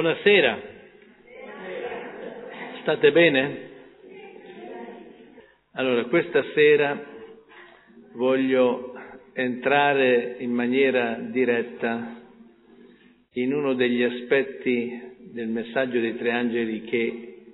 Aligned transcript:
Buonasera. 0.00 0.60
State 2.82 3.10
bene? 3.10 3.70
Allora, 5.72 6.04
questa 6.04 6.40
sera 6.54 7.04
voglio 8.12 8.94
entrare 9.32 10.36
in 10.38 10.52
maniera 10.52 11.14
diretta 11.14 12.22
in 13.32 13.52
uno 13.52 13.74
degli 13.74 14.04
aspetti 14.04 15.16
del 15.32 15.48
messaggio 15.48 15.98
dei 15.98 16.16
tre 16.16 16.30
angeli 16.30 16.82
che 16.82 17.46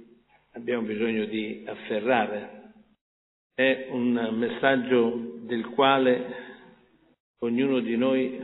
abbiamo 0.53 0.83
bisogno 0.83 1.25
di 1.25 1.65
afferrare. 1.67 2.73
È 3.55 3.87
un 3.89 4.13
messaggio 4.33 5.39
del 5.47 5.65
quale 5.71 6.27
ognuno 7.39 7.81
di 7.81 7.97
noi 7.97 8.39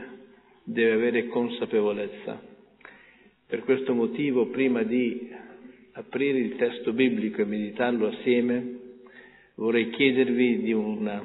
deve 0.63 0.93
avere 0.93 1.27
consapevolezza. 1.27 2.49
Per 3.51 3.63
questo 3.65 3.93
motivo, 3.93 4.45
prima 4.45 4.81
di 4.83 5.29
aprire 5.91 6.37
il 6.37 6.55
testo 6.55 6.93
biblico 6.93 7.41
e 7.41 7.43
meditarlo 7.43 8.07
assieme, 8.07 8.79
vorrei 9.55 9.89
chiedervi 9.89 10.61
di 10.61 10.71
una, 10.71 11.21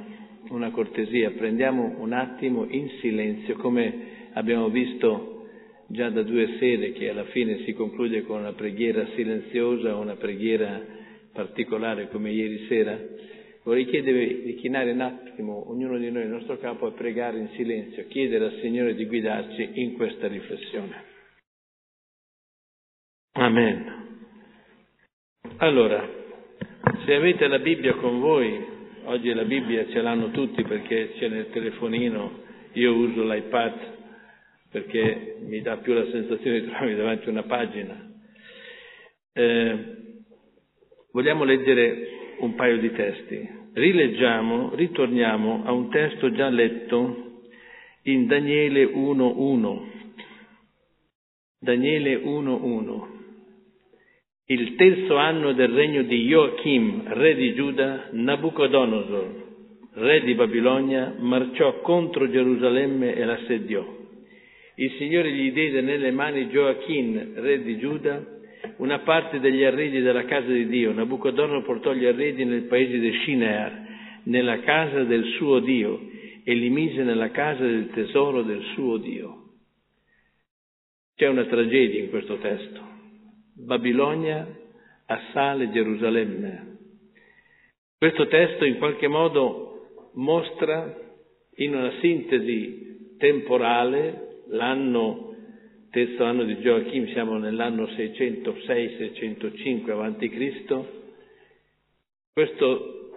una 0.49 0.73
cortesia. 0.73 1.31
Prendiamo 1.31 1.95
un 1.99 2.13
attimo 2.13 2.67
in 2.69 2.89
silenzio, 3.01 3.55
come 3.55 4.31
abbiamo 4.33 4.71
visto 4.71 5.47
già 5.87 6.11
da 6.11 6.23
due 6.23 6.57
sere, 6.59 6.91
che 6.95 7.11
alla 7.11 7.27
fine 7.27 7.63
si 7.63 7.75
conclude 7.75 8.25
con 8.25 8.41
una 8.41 8.55
preghiera 8.55 9.07
silenziosa, 9.15 9.95
una 9.95 10.17
preghiera 10.17 10.83
particolare 11.33 12.09
come 12.09 12.33
ieri 12.33 12.67
sera. 12.67 12.99
Vorrei 13.63 13.87
chiedervi 13.87 14.43
di 14.43 14.55
chinare 14.57 14.91
un 14.91 15.01
attimo, 15.01 15.71
ognuno 15.71 15.97
di 15.97 16.11
noi, 16.11 16.25
il 16.25 16.31
nostro 16.31 16.59
capo, 16.59 16.87
a 16.87 16.91
pregare 16.91 17.39
in 17.39 17.51
silenzio, 17.55 18.05
chiedere 18.09 18.47
al 18.47 18.59
Signore 18.63 18.97
di 18.97 19.07
guidarci 19.07 19.71
in 19.75 19.93
questa 19.93 20.27
riflessione. 20.27 21.06
Amen. 23.39 23.85
Allora, 25.59 26.09
se 27.05 27.15
avete 27.15 27.47
la 27.49 27.59
Bibbia 27.59 27.93
con 27.97 28.19
voi, 28.19 28.65
oggi 29.05 29.31
la 29.35 29.45
Bibbia 29.45 29.87
ce 29.89 30.01
l'hanno 30.01 30.31
tutti 30.31 30.63
perché 30.63 31.13
c'è 31.19 31.29
nel 31.29 31.51
telefonino, 31.51 32.45
io 32.73 32.95
uso 32.95 33.25
l'iPad 33.25 33.95
perché 34.71 35.37
mi 35.41 35.61
dà 35.61 35.77
più 35.77 35.93
la 35.93 36.07
sensazione 36.11 36.61
di 36.61 36.67
trovarmi 36.67 36.95
davanti 36.95 37.27
a 37.27 37.31
una 37.31 37.43
pagina. 37.43 38.11
Eh, 39.35 39.85
vogliamo 41.13 41.45
leggere 41.45 42.09
un 42.39 42.55
paio 42.55 42.79
di 42.79 42.91
testi. 42.91 43.49
Rileggiamo, 43.75 44.75
ritorniamo 44.75 45.63
a 45.67 45.73
un 45.73 45.91
testo 45.91 46.33
già 46.33 46.49
letto 46.49 47.43
in 48.05 48.27
Daniele 48.29 48.85
1.1. 48.85 49.81
Daniele 51.59 52.17
1.1. 52.17 53.16
Il 54.49 54.77
terzo 54.77 55.17
anno 55.17 55.55
del 55.55 55.71
regno 55.71 56.03
di 56.03 56.25
Joachim, 56.27 57.03
re 57.15 57.35
di 57.35 57.53
Giuda, 57.55 58.11
Nabucodonosor, 58.13 59.45
re 59.95 60.21
di 60.23 60.35
Babilonia, 60.35 61.17
marciò 61.19 61.81
contro 61.81 62.31
Gerusalemme 62.31 63.17
e 63.17 63.25
l'assediò. 63.25 63.85
Il 64.77 64.93
Signore 64.99 65.33
gli 65.33 65.51
diede 65.51 65.81
nelle 65.81 66.13
mani 66.13 66.47
Joachim, 66.47 67.33
re 67.41 67.61
di 67.65 67.77
Giuda, 67.79 68.25
una 68.77 69.01
parte 69.01 69.41
degli 69.41 69.65
arredi 69.65 70.01
della 70.01 70.25
casa 70.27 70.53
di 70.53 70.69
Dio. 70.69 70.93
Nabucodonosor 70.93 71.65
portò 71.65 71.93
gli 71.93 72.05
arredi 72.05 72.45
nel 72.45 72.69
paese 72.69 73.01
di 73.01 73.13
Shinear, 73.25 73.87
nella 74.27 74.61
casa 74.61 75.03
del 75.03 75.25
suo 75.39 75.59
Dio, 75.59 76.01
e 76.45 76.55
li 76.55 76.71
mise 76.71 77.03
nella 77.03 77.33
casa 77.33 77.65
del 77.65 77.91
tesoro 77.91 78.43
del 78.43 78.63
suo 78.75 78.97
Dio. 78.99 79.43
C'è 81.17 81.27
una 81.27 81.47
tragedia 81.47 82.01
in 82.01 82.11
questo 82.11 82.37
testo. 82.37 82.96
Babilonia 83.59 84.47
assale 85.07 85.71
Gerusalemme. 85.71 86.77
Questo 87.99 88.27
testo 88.27 88.67
in 88.67 88.77
qualche 88.77 89.09
modo 89.09 90.11
mostra 90.15 90.95
in 91.57 91.75
una 91.75 91.91
sintesi 92.01 93.15
temporale 93.17 94.43
l'anno, 94.49 95.35
terzo 95.91 96.25
anno 96.25 96.45
di 96.45 96.61
Gioachim, 96.61 97.11
siamo 97.13 97.39
nell'anno 97.39 97.87
606-605 97.87 99.91
a.C., 99.91 100.85
questo 102.35 103.11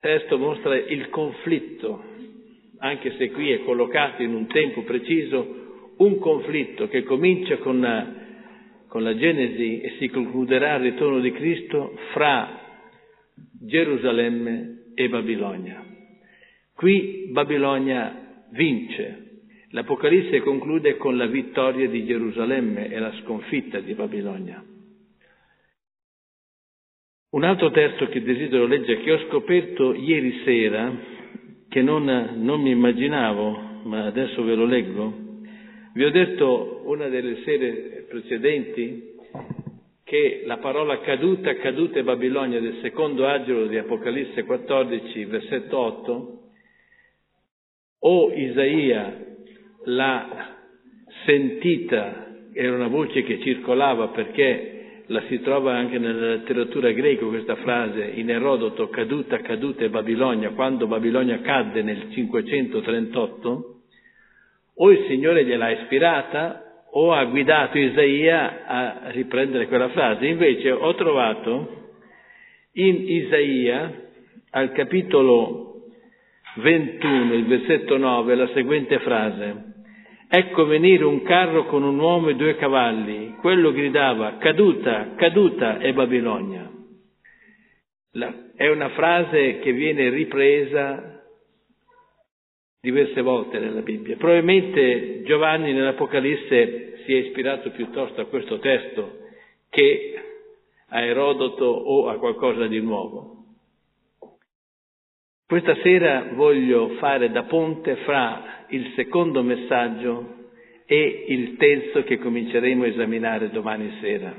testo 0.00 0.36
mostra 0.36 0.76
il 0.76 1.08
conflitto, 1.08 2.04
anche 2.80 3.16
se 3.16 3.30
qui 3.30 3.52
è 3.52 3.64
collocato 3.64 4.20
in 4.22 4.34
un 4.34 4.46
tempo 4.48 4.82
preciso, 4.82 5.94
un 5.96 6.18
conflitto 6.18 6.88
che 6.88 7.04
comincia 7.04 7.56
con 7.56 8.19
con 8.90 9.04
la 9.04 9.16
Genesi 9.16 9.80
e 9.80 9.94
si 9.98 10.08
concluderà 10.08 10.74
il 10.74 10.90
ritorno 10.90 11.20
di 11.20 11.30
Cristo 11.30 11.96
fra 12.12 12.58
Gerusalemme 13.60 14.90
e 14.94 15.08
Babilonia. 15.08 15.80
Qui 16.74 17.28
Babilonia 17.30 18.46
vince. 18.50 19.28
L'Apocalisse 19.68 20.40
conclude 20.40 20.96
con 20.96 21.16
la 21.16 21.26
vittoria 21.26 21.88
di 21.88 22.04
Gerusalemme 22.04 22.90
e 22.90 22.98
la 22.98 23.12
sconfitta 23.22 23.78
di 23.78 23.94
Babilonia. 23.94 24.60
Un 27.30 27.44
altro 27.44 27.70
testo 27.70 28.08
che 28.08 28.24
desidero 28.24 28.66
leggere, 28.66 29.02
che 29.02 29.12
ho 29.12 29.28
scoperto 29.28 29.94
ieri 29.94 30.40
sera, 30.42 30.92
che 31.68 31.80
non, 31.80 32.04
non 32.38 32.60
mi 32.60 32.70
immaginavo, 32.70 33.82
ma 33.84 34.04
adesso 34.04 34.42
ve 34.42 34.56
lo 34.56 34.64
leggo, 34.64 35.29
vi 35.92 36.04
ho 36.04 36.10
detto 36.10 36.82
una 36.84 37.08
delle 37.08 37.42
sere 37.42 38.06
precedenti 38.08 39.08
che 40.04 40.42
la 40.44 40.58
parola 40.58 41.00
caduta, 41.00 41.54
caduta 41.56 41.98
e 41.98 42.02
Babilonia 42.02 42.60
del 42.60 42.78
secondo 42.80 43.26
agilo 43.26 43.66
di 43.66 43.76
Apocalisse 43.76 44.44
14, 44.44 45.24
versetto 45.24 45.78
8, 45.78 46.40
o 48.00 48.32
Isaia 48.32 49.26
l'ha 49.84 50.56
sentita, 51.24 52.26
era 52.52 52.74
una 52.74 52.88
voce 52.88 53.22
che 53.22 53.40
circolava 53.40 54.08
perché 54.08 55.02
la 55.06 55.22
si 55.28 55.40
trova 55.40 55.74
anche 55.76 55.98
nella 55.98 56.34
letteratura 56.34 56.92
greca 56.92 57.26
questa 57.26 57.56
frase 57.56 58.04
in 58.14 58.30
Erodoto, 58.30 58.88
caduta, 58.88 59.38
caduta 59.38 59.84
e 59.84 59.90
Babilonia, 59.90 60.50
quando 60.50 60.86
Babilonia 60.86 61.40
cadde 61.40 61.82
nel 61.82 62.10
538, 62.10 63.69
o 64.82 64.90
il 64.90 65.04
Signore 65.08 65.44
gliel'ha 65.44 65.70
ispirata 65.70 66.84
o 66.92 67.12
ha 67.12 67.24
guidato 67.24 67.78
Isaia 67.78 68.66
a 68.66 69.10
riprendere 69.10 69.68
quella 69.68 69.90
frase. 69.90 70.26
Invece 70.26 70.70
ho 70.70 70.94
trovato 70.94 71.88
in 72.72 73.08
Isaia, 73.08 74.08
al 74.50 74.72
capitolo 74.72 75.82
21, 76.56 77.34
il 77.34 77.44
versetto 77.46 77.96
9, 77.96 78.34
la 78.34 78.48
seguente 78.48 78.98
frase. 79.00 79.68
Ecco 80.28 80.64
venire 80.64 81.04
un 81.04 81.22
carro 81.22 81.66
con 81.66 81.82
un 81.82 81.98
uomo 81.98 82.28
e 82.28 82.36
due 82.36 82.56
cavalli. 82.56 83.34
Quello 83.38 83.72
gridava, 83.72 84.38
caduta, 84.38 85.12
caduta 85.16 85.78
è 85.78 85.92
Babilonia. 85.92 86.70
La, 88.12 88.34
è 88.56 88.68
una 88.68 88.88
frase 88.90 89.58
che 89.58 89.72
viene 89.72 90.08
ripresa 90.08 91.19
diverse 92.80 93.20
volte 93.20 93.58
nella 93.58 93.82
Bibbia. 93.82 94.16
Probabilmente 94.16 95.22
Giovanni 95.24 95.72
nell'Apocalisse 95.72 97.02
si 97.04 97.14
è 97.14 97.18
ispirato 97.18 97.70
piuttosto 97.70 98.20
a 98.20 98.26
questo 98.26 98.58
testo 98.58 99.18
che 99.68 100.14
a 100.88 101.02
Erodoto 101.02 101.64
o 101.64 102.08
a 102.08 102.18
qualcosa 102.18 102.66
di 102.66 102.80
nuovo. 102.80 103.36
Questa 105.46 105.74
sera 105.82 106.30
voglio 106.34 106.90
fare 106.98 107.30
da 107.30 107.42
ponte 107.42 107.96
fra 107.96 108.64
il 108.68 108.92
secondo 108.94 109.42
messaggio 109.42 110.38
e 110.86 111.24
il 111.28 111.56
terzo 111.56 112.02
che 112.04 112.18
cominceremo 112.18 112.84
a 112.84 112.86
esaminare 112.86 113.50
domani 113.50 113.98
sera. 114.00 114.34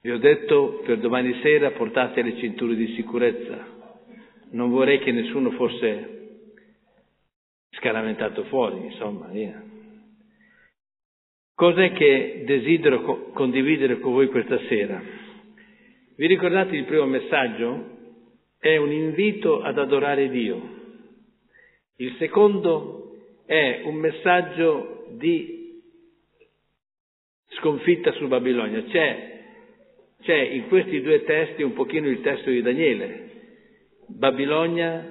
Vi 0.00 0.10
ho 0.10 0.18
detto 0.18 0.80
per 0.84 0.98
domani 0.98 1.38
sera 1.42 1.70
portate 1.70 2.22
le 2.22 2.36
cinture 2.38 2.74
di 2.74 2.94
sicurezza. 2.94 3.66
Non 4.50 4.70
vorrei 4.70 4.98
che 4.98 5.12
nessuno 5.12 5.50
fosse 5.52 6.21
scaraventato 7.82 8.44
fuori, 8.44 8.84
insomma, 8.84 9.26
via. 9.26 9.60
Cos'è 11.52 11.92
che 11.92 12.44
desidero 12.46 13.02
co- 13.02 13.30
condividere 13.32 13.98
con 13.98 14.12
voi 14.12 14.28
questa 14.28 14.58
sera? 14.68 15.02
Vi 16.14 16.26
ricordate 16.26 16.76
il 16.76 16.84
primo 16.84 17.06
messaggio? 17.06 17.90
È 18.58 18.76
un 18.76 18.92
invito 18.92 19.62
ad 19.62 19.78
adorare 19.78 20.30
Dio. 20.30 20.80
Il 21.96 22.14
secondo 22.18 23.16
è 23.46 23.82
un 23.84 23.96
messaggio 23.96 25.06
di 25.16 25.80
sconfitta 27.58 28.12
su 28.12 28.28
Babilonia. 28.28 28.84
C'è, 28.84 29.40
c'è 30.22 30.38
in 30.38 30.68
questi 30.68 31.02
due 31.02 31.24
testi 31.24 31.62
un 31.62 31.72
pochino 31.72 32.08
il 32.08 32.20
testo 32.20 32.48
di 32.48 32.62
Daniele. 32.62 33.30
Babilonia, 34.06 35.04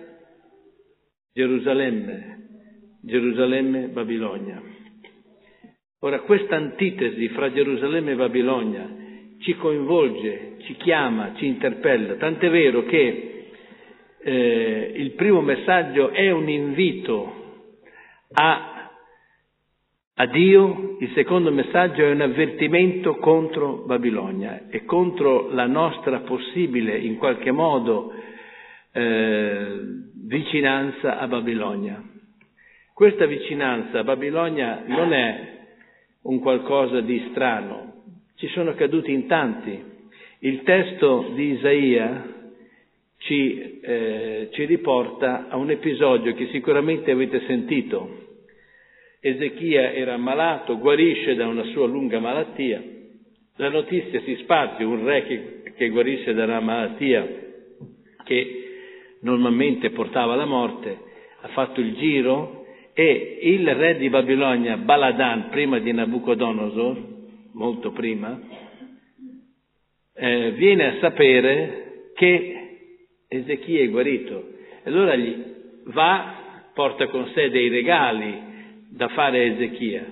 Gerusalemme, 1.33 2.40
Gerusalemme, 3.03 3.87
Babilonia. 3.87 4.61
Ora 6.01 6.19
questa 6.21 6.55
antitesi 6.55 7.27
fra 7.29 7.51
Gerusalemme 7.51 8.11
e 8.11 8.15
Babilonia 8.15 8.89
ci 9.39 9.55
coinvolge, 9.55 10.55
ci 10.59 10.75
chiama, 10.75 11.33
ci 11.35 11.45
interpella, 11.45 12.15
tant'è 12.15 12.49
vero 12.49 12.83
che 12.85 13.45
eh, 14.23 14.93
il 14.95 15.11
primo 15.11 15.41
messaggio 15.41 16.09
è 16.09 16.29
un 16.31 16.47
invito 16.47 17.33
a, 18.33 18.91
a 20.15 20.25
Dio, 20.27 20.97
il 20.99 21.11
secondo 21.13 21.51
messaggio 21.51 22.03
è 22.03 22.11
un 22.11 22.21
avvertimento 22.21 23.15
contro 23.17 23.83
Babilonia 23.85 24.67
e 24.69 24.85
contro 24.85 25.49
la 25.51 25.65
nostra 25.65 26.19
possibile, 26.19 26.97
in 26.97 27.17
qualche 27.17 27.51
modo, 27.51 28.13
eh, 28.93 29.79
vicinanza 30.25 31.17
a 31.17 31.27
Babilonia. 31.27 32.10
Questa 33.01 33.25
vicinanza 33.25 33.97
a 33.97 34.03
Babilonia 34.03 34.83
non 34.85 35.11
è 35.11 35.57
un 36.25 36.37
qualcosa 36.37 37.01
di 37.01 37.29
strano, 37.31 38.03
ci 38.35 38.47
sono 38.49 38.75
caduti 38.75 39.11
in 39.11 39.25
tanti. 39.25 39.83
Il 40.41 40.61
testo 40.61 41.31
di 41.33 41.53
Isaia 41.53 42.53
ci, 43.17 43.79
eh, 43.81 44.49
ci 44.51 44.65
riporta 44.65 45.47
a 45.49 45.57
un 45.57 45.71
episodio 45.71 46.35
che 46.35 46.49
sicuramente 46.51 47.09
avete 47.09 47.41
sentito. 47.47 48.17
Ezechia 49.19 49.93
era 49.93 50.13
ammalato, 50.13 50.77
guarisce 50.77 51.33
da 51.33 51.47
una 51.47 51.63
sua 51.71 51.87
lunga 51.87 52.19
malattia. 52.19 52.83
La 53.55 53.69
notizia 53.69 54.21
si 54.21 54.35
sparge, 54.41 54.83
un 54.83 55.03
re 55.03 55.25
che, 55.25 55.73
che 55.75 55.89
guarisce 55.89 56.35
da 56.35 56.43
una 56.43 56.59
malattia 56.59 57.27
che 58.25 58.63
normalmente 59.21 59.89
portava 59.89 60.33
alla 60.33 60.45
morte, 60.45 60.99
ha 61.41 61.47
fatto 61.47 61.81
il 61.81 61.95
giro 61.95 62.59
e 62.93 63.39
il 63.41 63.73
re 63.73 63.97
di 63.97 64.09
Babilonia, 64.09 64.77
Baladan, 64.77 65.49
prima 65.49 65.79
di 65.79 65.91
Nabucodonosor, 65.93 66.97
molto 67.53 67.91
prima, 67.91 68.39
eh, 70.13 70.51
viene 70.51 70.87
a 70.87 70.99
sapere 70.99 72.11
che 72.15 72.55
Ezechia 73.27 73.83
è 73.83 73.89
guarito. 73.89 74.49
Allora 74.83 75.15
gli 75.15 75.35
va, 75.85 76.69
porta 76.73 77.07
con 77.07 77.27
sé 77.33 77.49
dei 77.49 77.69
regali 77.69 78.49
da 78.89 79.07
fare 79.09 79.39
a 79.39 79.43
Ezechia. 79.43 80.05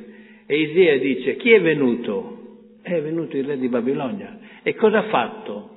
E 0.46 0.58
Isaia 0.58 0.98
dice, 1.00 1.36
chi 1.36 1.52
è 1.52 1.62
venuto? 1.62 2.38
È 2.82 3.00
venuto 3.02 3.38
il 3.38 3.44
re 3.44 3.58
di 3.58 3.68
Babilonia. 3.68 4.40
E 4.64 4.74
cosa 4.76 5.00
ha 5.00 5.10
fatto? 5.10 5.70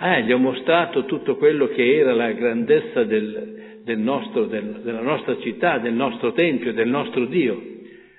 Eh, 0.00 0.22
gli 0.24 0.32
ho 0.32 0.38
mostrato 0.38 1.04
tutto 1.04 1.36
quello 1.36 1.68
che 1.68 1.98
era 1.98 2.14
la 2.14 2.32
grandezza 2.32 3.04
del, 3.04 3.57
del 3.88 3.98
nostro, 4.00 4.44
del, 4.44 4.82
della 4.84 5.00
nostra 5.00 5.38
città, 5.38 5.78
del 5.78 5.94
nostro 5.94 6.32
tempio, 6.32 6.74
del 6.74 6.88
nostro 6.88 7.24
Dio. 7.24 7.58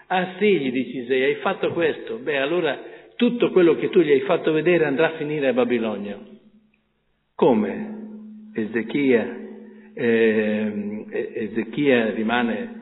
Ah 0.07 0.33
sì, 0.39 0.57
gli 0.57 0.71
dice 0.71 0.97
Isaia, 1.01 1.25
hai 1.27 1.35
fatto 1.35 1.71
questo? 1.73 2.17
Beh, 2.17 2.39
allora 2.39 2.79
tutto 3.15 3.51
quello 3.51 3.75
che 3.75 3.89
tu 3.89 3.99
gli 4.01 4.09
hai 4.09 4.21
fatto 4.21 4.51
vedere 4.51 4.85
andrà 4.85 5.13
a 5.13 5.17
finire 5.17 5.49
a 5.49 5.53
Babilonia. 5.53 6.17
Come? 7.35 7.97
Ezechia, 8.55 9.37
eh, 9.93 11.05
Ezechia 11.11 12.09
rimane 12.13 12.77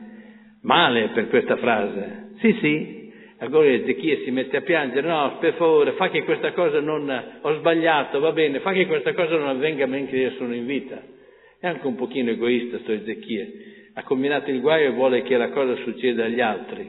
male 0.62 1.10
per 1.12 1.28
questa 1.28 1.58
frase. 1.58 2.30
Sì, 2.38 2.56
sì. 2.62 2.96
Allora 3.40 3.68
Ezechia 3.68 4.16
si 4.24 4.30
mette 4.30 4.56
a 4.56 4.62
piangere, 4.62 5.06
no, 5.06 5.36
per 5.38 5.54
favore, 5.54 5.92
fa 5.92 6.08
che 6.08 6.24
questa 6.24 6.52
cosa 6.52 6.80
non, 6.80 7.08
ho 7.42 7.54
sbagliato, 7.58 8.18
va 8.18 8.32
bene, 8.32 8.60
fa 8.60 8.72
che 8.72 8.86
questa 8.86 9.12
cosa 9.12 9.36
non 9.36 9.48
avvenga 9.48 9.84
mentre 9.84 10.16
io 10.16 10.30
sono 10.38 10.54
in 10.54 10.64
vita. 10.64 11.16
È 11.60 11.66
anche 11.66 11.86
un 11.86 11.96
pochino 11.96 12.30
egoista 12.30 12.78
sto 12.78 12.92
Ezechia. 12.92 13.46
Ha 13.94 14.04
combinato 14.04 14.50
il 14.50 14.60
guaio 14.60 14.90
e 14.90 14.94
vuole 14.94 15.22
che 15.22 15.36
la 15.36 15.50
cosa 15.50 15.74
succeda 15.82 16.24
agli 16.24 16.40
altri. 16.40 16.88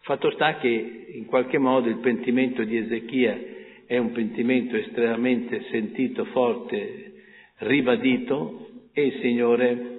Fatto 0.00 0.30
sta 0.30 0.56
che 0.56 1.06
in 1.12 1.26
qualche 1.26 1.58
modo 1.58 1.88
il 1.88 1.98
pentimento 1.98 2.64
di 2.64 2.78
Ezechia 2.78 3.38
è 3.86 3.98
un 3.98 4.12
pentimento 4.12 4.76
estremamente 4.76 5.64
sentito, 5.70 6.24
forte, 6.26 7.12
ribadito 7.58 8.68
e 8.94 9.06
il 9.06 9.20
Signore 9.20 9.90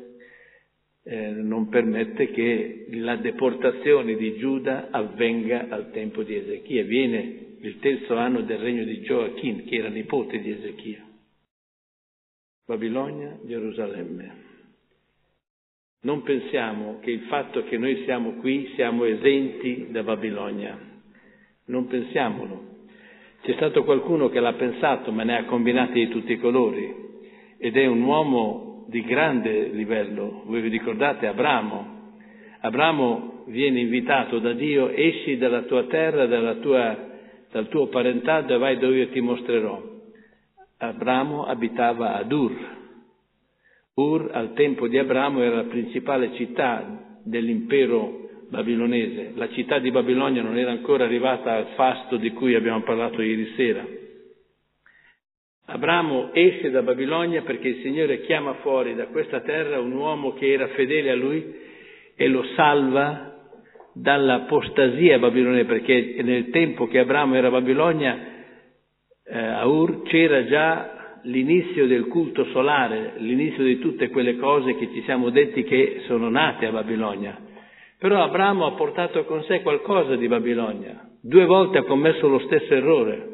eh, 1.04 1.30
non 1.30 1.70
permette 1.70 2.32
che 2.32 2.88
la 2.94 3.18
deportazione 3.18 4.16
di 4.16 4.38
Giuda 4.38 4.88
avvenga 4.90 5.68
al 5.70 5.92
tempo 5.92 6.24
di 6.24 6.36
Ezechia. 6.36 6.84
Viene 6.84 7.58
il 7.60 7.78
terzo 7.78 8.16
anno 8.16 8.42
del 8.42 8.58
regno 8.58 8.84
di 8.86 9.02
Gioachim, 9.02 9.66
che 9.66 9.76
era 9.76 9.90
nipote 9.90 10.40
di 10.40 10.50
Ezechia. 10.50 11.13
Babilonia, 12.66 13.40
Gerusalemme. 13.46 14.42
Non 16.04 16.24
pensiamo 16.24 17.00
che 17.02 17.12
il 17.12 17.24
fatto 17.24 17.66
che 17.66 17.78
noi 17.78 18.04
siamo 18.06 18.36
qui 18.36 18.72
siamo 18.76 19.04
esenti 19.04 19.88
da 19.90 20.02
Babilonia. 20.04 20.78
Non 21.66 21.88
pensiamolo. 21.88 22.72
C'è 23.42 23.54
stato 23.56 23.84
qualcuno 23.84 24.30
che 24.30 24.40
l'ha 24.40 24.54
pensato, 24.54 25.12
ma 25.12 25.24
ne 25.24 25.38
ha 25.38 25.44
combinati 25.44 26.06
di 26.06 26.08
tutti 26.08 26.32
i 26.32 26.40
colori. 26.40 26.94
Ed 27.58 27.76
è 27.76 27.86
un 27.86 28.02
uomo 28.02 28.86
di 28.88 29.02
grande 29.02 29.68
livello. 29.68 30.44
Voi 30.46 30.62
vi 30.62 30.70
ricordate 30.70 31.28
Abramo? 31.28 32.18
Abramo 32.62 33.44
viene 33.48 33.82
invitato 33.82 34.40
da 34.40 34.54
Dio, 34.54 34.90
esci 34.90 35.38
dalla 35.38 35.64
tua 35.64 35.84
terra, 35.88 36.28
dalla 36.28 36.56
tua, 36.56 36.98
dal 37.52 37.68
tuo 37.68 37.88
parentato 37.88 38.54
e 38.54 38.58
vai 38.58 38.78
dove 38.78 39.00
io 39.00 39.10
ti 39.10 39.20
mostrerò. 39.20 39.93
Abramo 40.84 41.46
abitava 41.46 42.16
ad 42.16 42.32
Ur. 42.32 42.72
Ur 43.96 44.30
al 44.34 44.54
tempo 44.54 44.88
di 44.88 44.98
Abramo 44.98 45.42
era 45.42 45.56
la 45.56 45.64
principale 45.64 46.34
città 46.34 47.20
dell'impero 47.24 48.28
babilonese. 48.50 49.32
La 49.36 49.50
città 49.50 49.80
di 49.80 49.92
Babilonia 49.92 50.42
non 50.42 50.58
era 50.58 50.72
ancora 50.72 51.06
arrivata 51.06 51.54
al 51.54 51.68
fasto 51.76 52.18
di 52.18 52.32
cui 52.32 52.56
abbiamo 52.56 52.82
parlato 52.82 53.22
ieri 53.22 53.54
sera. 53.56 53.86
Abramo 55.68 56.34
esce 56.34 56.70
da 56.70 56.82
Babilonia 56.82 57.44
perché 57.44 57.70
il 57.70 57.82
Signore 57.82 58.22
chiama 58.22 58.56
fuori 58.56 58.94
da 58.94 59.06
questa 59.06 59.40
terra 59.40 59.80
un 59.80 59.94
uomo 59.94 60.34
che 60.34 60.52
era 60.52 60.68
fedele 60.68 61.12
a 61.12 61.16
lui 61.16 61.56
e 62.16 62.28
lo 62.28 62.44
salva 62.56 63.32
dall'apostasia 63.94 65.18
babilonese, 65.18 65.66
perché 65.66 66.16
nel 66.24 66.50
tempo 66.50 66.88
che 66.88 67.00
Abramo 67.00 67.36
era 67.36 67.48
a 67.48 67.52
Babilonia, 67.52 68.33
a 69.64 69.68
Ur, 69.68 70.04
c'era 70.04 70.46
già 70.46 71.20
l'inizio 71.24 71.88
del 71.88 72.08
culto 72.08 72.46
solare, 72.46 73.14
l'inizio 73.18 73.64
di 73.64 73.80
tutte 73.80 74.10
quelle 74.10 74.38
cose 74.38 74.76
che 74.76 74.90
ci 74.94 75.02
siamo 75.04 75.30
detti 75.30 75.64
che 75.64 76.02
sono 76.06 76.30
nate 76.30 76.66
a 76.66 76.72
Babilonia. 76.72 77.38
Però 77.98 78.22
Abramo 78.22 78.66
ha 78.66 78.72
portato 78.74 79.24
con 79.26 79.44
sé 79.44 79.62
qualcosa 79.62 80.16
di 80.16 80.28
Babilonia. 80.28 81.10
Due 81.22 81.46
volte 81.46 81.78
ha 81.78 81.84
commesso 81.84 82.28
lo 82.28 82.40
stesso 82.40 82.74
errore. 82.74 83.30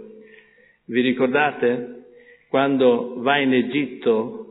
Vi 0.85 1.01
ricordate? 1.01 1.97
quando 2.49 3.13
va 3.17 3.37
in 3.37 3.53
Egitto, 3.53 4.45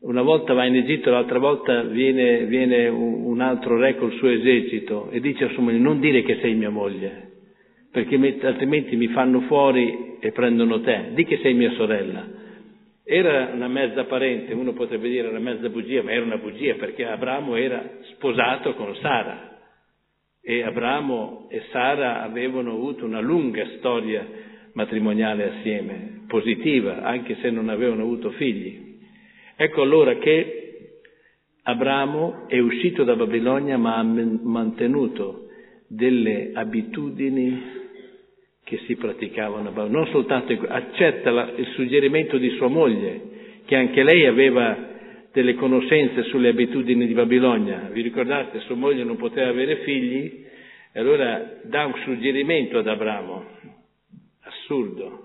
una 0.00 0.22
volta 0.22 0.54
va 0.54 0.64
in 0.64 0.74
Egitto, 0.74 1.10
l'altra 1.10 1.38
volta 1.38 1.82
viene, 1.82 2.46
viene 2.46 2.88
un 2.88 3.40
altro 3.40 3.76
re 3.76 3.96
col 3.96 4.12
suo 4.14 4.28
esercito 4.28 5.10
e 5.10 5.20
dice 5.20 5.44
a 5.44 5.48
sua 5.50 5.62
moglie 5.62 5.78
non 5.78 6.00
dire 6.00 6.22
che 6.22 6.38
sei 6.40 6.54
mia 6.54 6.70
moglie, 6.70 7.30
perché 7.92 8.16
altrimenti 8.42 8.96
mi 8.96 9.08
fanno 9.08 9.42
fuori 9.42 10.07
e 10.20 10.32
prendono 10.32 10.80
te, 10.80 11.10
di 11.14 11.24
che 11.24 11.38
sei 11.38 11.54
mia 11.54 11.72
sorella. 11.72 12.36
Era 13.04 13.50
una 13.54 13.68
mezza 13.68 14.04
parente, 14.04 14.52
uno 14.52 14.72
potrebbe 14.72 15.08
dire 15.08 15.28
una 15.28 15.38
mezza 15.38 15.68
bugia, 15.68 16.02
ma 16.02 16.12
era 16.12 16.24
una 16.24 16.36
bugia 16.36 16.74
perché 16.74 17.06
Abramo 17.06 17.56
era 17.56 17.82
sposato 18.12 18.74
con 18.74 18.94
Sara 18.96 19.48
e 20.42 20.62
Abramo 20.62 21.46
e 21.50 21.62
Sara 21.70 22.22
avevano 22.22 22.72
avuto 22.72 23.04
una 23.04 23.20
lunga 23.20 23.66
storia 23.78 24.26
matrimoniale 24.72 25.56
assieme, 25.56 26.24
positiva, 26.26 27.02
anche 27.02 27.36
se 27.40 27.50
non 27.50 27.68
avevano 27.68 28.02
avuto 28.02 28.30
figli. 28.32 28.98
Ecco 29.56 29.82
allora 29.82 30.14
che 30.16 31.00
Abramo 31.62 32.46
è 32.46 32.58
uscito 32.58 33.04
da 33.04 33.16
Babilonia 33.16 33.76
ma 33.76 33.96
ha 33.96 34.02
mantenuto 34.02 35.48
delle 35.86 36.50
abitudini 36.54 37.77
che 38.68 38.80
si 38.84 38.96
praticavano. 38.96 39.70
Non 39.86 40.06
soltanto 40.08 40.52
accetta 40.68 41.30
la, 41.30 41.50
il 41.56 41.68
suggerimento 41.68 42.36
di 42.36 42.50
sua 42.50 42.68
moglie, 42.68 43.20
che 43.64 43.74
anche 43.74 44.02
lei 44.02 44.26
aveva 44.26 44.76
delle 45.32 45.54
conoscenze 45.54 46.24
sulle 46.24 46.50
abitudini 46.50 47.06
di 47.06 47.14
Babilonia. 47.14 47.88
Vi 47.90 48.02
ricordate, 48.02 48.60
sua 48.60 48.74
moglie 48.74 49.04
non 49.04 49.16
poteva 49.16 49.48
avere 49.48 49.76
figli, 49.76 50.44
e 50.92 51.00
allora 51.00 51.60
dà 51.62 51.86
un 51.86 51.94
suggerimento 52.04 52.76
ad 52.76 52.88
Abramo 52.88 53.46
assurdo. 54.42 55.24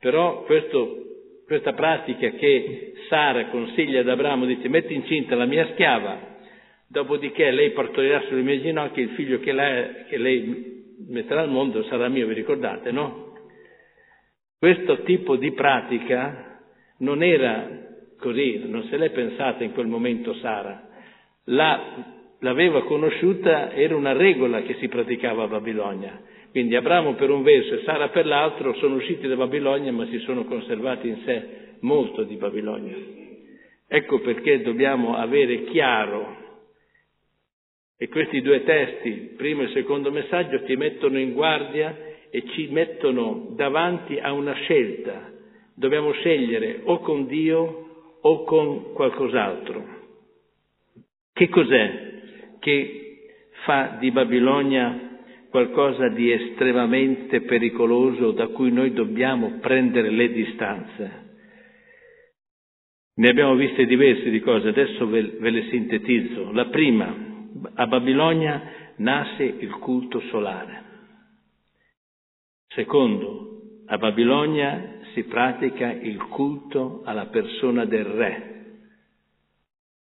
Però 0.00 0.42
questo, 0.42 1.04
questa 1.46 1.72
pratica 1.72 2.30
che 2.30 2.94
Sara 3.08 3.46
consiglia 3.46 4.00
ad 4.00 4.08
Abramo, 4.08 4.44
dice 4.44 4.68
metti 4.68 4.92
incinta 4.92 5.36
la 5.36 5.46
mia 5.46 5.68
schiava, 5.72 6.34
dopodiché 6.88 7.48
lei 7.52 7.70
partorirà 7.70 8.22
sulle 8.22 8.42
mie 8.42 8.60
ginocchia 8.60 9.04
il 9.04 9.10
figlio 9.10 9.38
che 9.38 9.52
lei, 9.52 10.04
che 10.08 10.18
lei 10.18 10.75
metterà 11.08 11.42
al 11.42 11.50
mondo 11.50 11.82
sarà 11.84 12.08
mio, 12.08 12.26
vi 12.26 12.34
ricordate, 12.34 12.90
no? 12.90 13.34
Questo 14.58 15.02
tipo 15.02 15.36
di 15.36 15.52
pratica 15.52 16.60
non 16.98 17.22
era 17.22 17.68
così, 18.18 18.62
non 18.66 18.84
se 18.84 18.96
l'è 18.96 19.10
pensata 19.10 19.64
in 19.64 19.72
quel 19.72 19.86
momento 19.86 20.34
Sara, 20.34 20.88
l'ha 21.44 22.14
l'aveva 22.40 22.84
conosciuta, 22.84 23.72
era 23.72 23.96
una 23.96 24.12
regola 24.12 24.62
che 24.62 24.74
si 24.74 24.88
praticava 24.88 25.44
a 25.44 25.48
Babilonia. 25.48 26.20
Quindi 26.50 26.74
Abramo 26.76 27.14
per 27.14 27.30
un 27.30 27.42
verso 27.42 27.74
e 27.74 27.82
Sara 27.84 28.08
per 28.08 28.26
l'altro 28.26 28.74
sono 28.74 28.96
usciti 28.96 29.26
da 29.26 29.36
Babilonia 29.36 29.92
ma 29.92 30.06
si 30.06 30.18
sono 30.20 30.44
conservati 30.44 31.08
in 31.08 31.18
sé 31.24 31.48
molto 31.80 32.22
di 32.22 32.36
Babilonia. 32.36 32.94
Ecco 33.88 34.20
perché 34.20 34.62
dobbiamo 34.62 35.16
avere 35.16 35.64
chiaro 35.64 36.44
e 37.98 38.08
questi 38.08 38.42
due 38.42 38.62
testi, 38.62 39.34
primo 39.36 39.62
e 39.62 39.68
secondo 39.68 40.10
messaggio, 40.10 40.62
ti 40.64 40.76
mettono 40.76 41.18
in 41.18 41.32
guardia 41.32 41.96
e 42.30 42.44
ci 42.48 42.68
mettono 42.70 43.52
davanti 43.56 44.18
a 44.18 44.32
una 44.32 44.52
scelta. 44.52 45.32
Dobbiamo 45.74 46.12
scegliere 46.12 46.80
o 46.84 46.98
con 47.00 47.26
Dio 47.26 48.18
o 48.20 48.44
con 48.44 48.92
qualcos'altro. 48.92 49.94
Che 51.32 51.48
cos'è 51.48 52.04
che 52.60 53.28
fa 53.64 53.96
di 53.98 54.10
Babilonia 54.10 55.04
qualcosa 55.50 56.08
di 56.08 56.30
estremamente 56.30 57.42
pericoloso 57.42 58.32
da 58.32 58.48
cui 58.48 58.70
noi 58.72 58.92
dobbiamo 58.92 59.58
prendere 59.60 60.10
le 60.10 60.32
distanze? 60.32 61.24
Ne 63.14 63.28
abbiamo 63.30 63.54
viste 63.54 63.86
diverse 63.86 64.28
di 64.28 64.40
cose, 64.40 64.68
adesso 64.68 65.08
ve 65.08 65.50
le 65.50 65.68
sintetizzo. 65.70 66.52
La 66.52 66.66
prima, 66.66 67.35
a 67.74 67.86
Babilonia 67.86 68.62
nasce 68.96 69.44
il 69.44 69.72
culto 69.74 70.20
solare. 70.30 70.84
Secondo, 72.68 73.82
a 73.86 73.98
Babilonia 73.98 74.98
si 75.12 75.22
pratica 75.24 75.90
il 75.90 76.18
culto 76.18 77.02
alla 77.04 77.26
persona 77.26 77.84
del 77.84 78.04
re. 78.04 78.54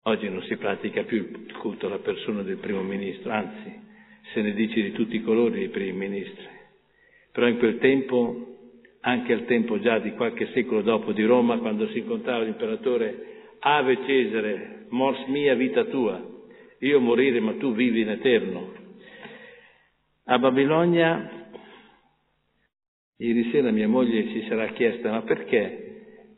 Oggi 0.05 0.29
non 0.29 0.43
si 0.43 0.57
pratica 0.57 1.03
più 1.05 1.19
il 1.19 1.57
culto 1.59 1.87
alla 1.87 1.99
persona 1.99 2.43
del 2.43 2.57
primo 2.57 2.83
ministro, 2.83 3.33
anzi 3.33 3.83
se 4.33 4.43
ne 4.43 4.53
dice 4.53 4.81
di 4.81 4.93
tutti 4.93 5.17
i 5.17 5.23
colori 5.23 5.59
dei 5.59 5.69
primi 5.69 5.93
ministri. 5.93 6.47
Però 7.33 7.47
in 7.47 7.59
quel 7.59 7.79
tempo, 7.79 8.57
anche 9.01 9.33
al 9.33 9.45
tempo 9.45 9.81
già 9.81 9.99
di 9.99 10.13
qualche 10.13 10.51
secolo 10.53 10.83
dopo 10.83 11.13
di 11.13 11.25
Roma, 11.25 11.59
quando 11.59 11.89
si 11.89 11.99
incontrava 11.99 12.45
l'imperatore 12.45 13.57
Ave 13.59 13.99
Cesare, 14.07 14.87
mors 14.91 15.27
mia 15.27 15.55
vita 15.55 15.85
tua, 15.85 16.33
io 16.79 17.01
morire 17.01 17.41
ma 17.41 17.55
tu 17.55 17.75
vivi 17.75 18.01
in 18.01 18.11
eterno. 18.11 18.73
A 20.25 20.39
Babilonia, 20.39 21.49
ieri 23.17 23.51
sera 23.51 23.71
mia 23.71 23.89
moglie 23.89 24.29
si 24.33 24.47
sarà 24.49 24.69
chiesta 24.69 25.11
ma 25.11 25.23
perché 25.23 25.81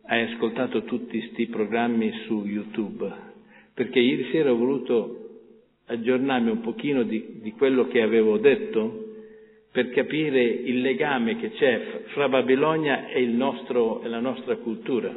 hai 0.07 0.33
ascoltato 0.33 0.85
tutti 0.85 1.19
questi 1.19 1.47
programmi 1.47 2.13
su 2.27 2.45
YouTube? 2.45 3.27
perché 3.77 3.99
ieri 3.99 4.31
sera 4.31 4.51
ho 4.51 4.57
voluto 4.57 5.43
aggiornarmi 5.85 6.49
un 6.49 6.63
pochino 6.63 7.03
di, 7.03 7.41
di 7.43 7.53
quello 7.53 7.87
che 7.89 8.01
avevo 8.01 8.39
detto 8.39 9.05
per 9.71 9.91
capire 9.91 10.43
il 10.43 10.81
legame 10.81 11.37
che 11.37 11.51
c'è 11.51 12.05
fra 12.15 12.27
Babilonia 12.31 13.09
e, 13.09 13.21
nostro, 13.27 14.01
e 14.03 14.09
la 14.09 14.19
nostra 14.19 14.57
cultura. 14.57 15.15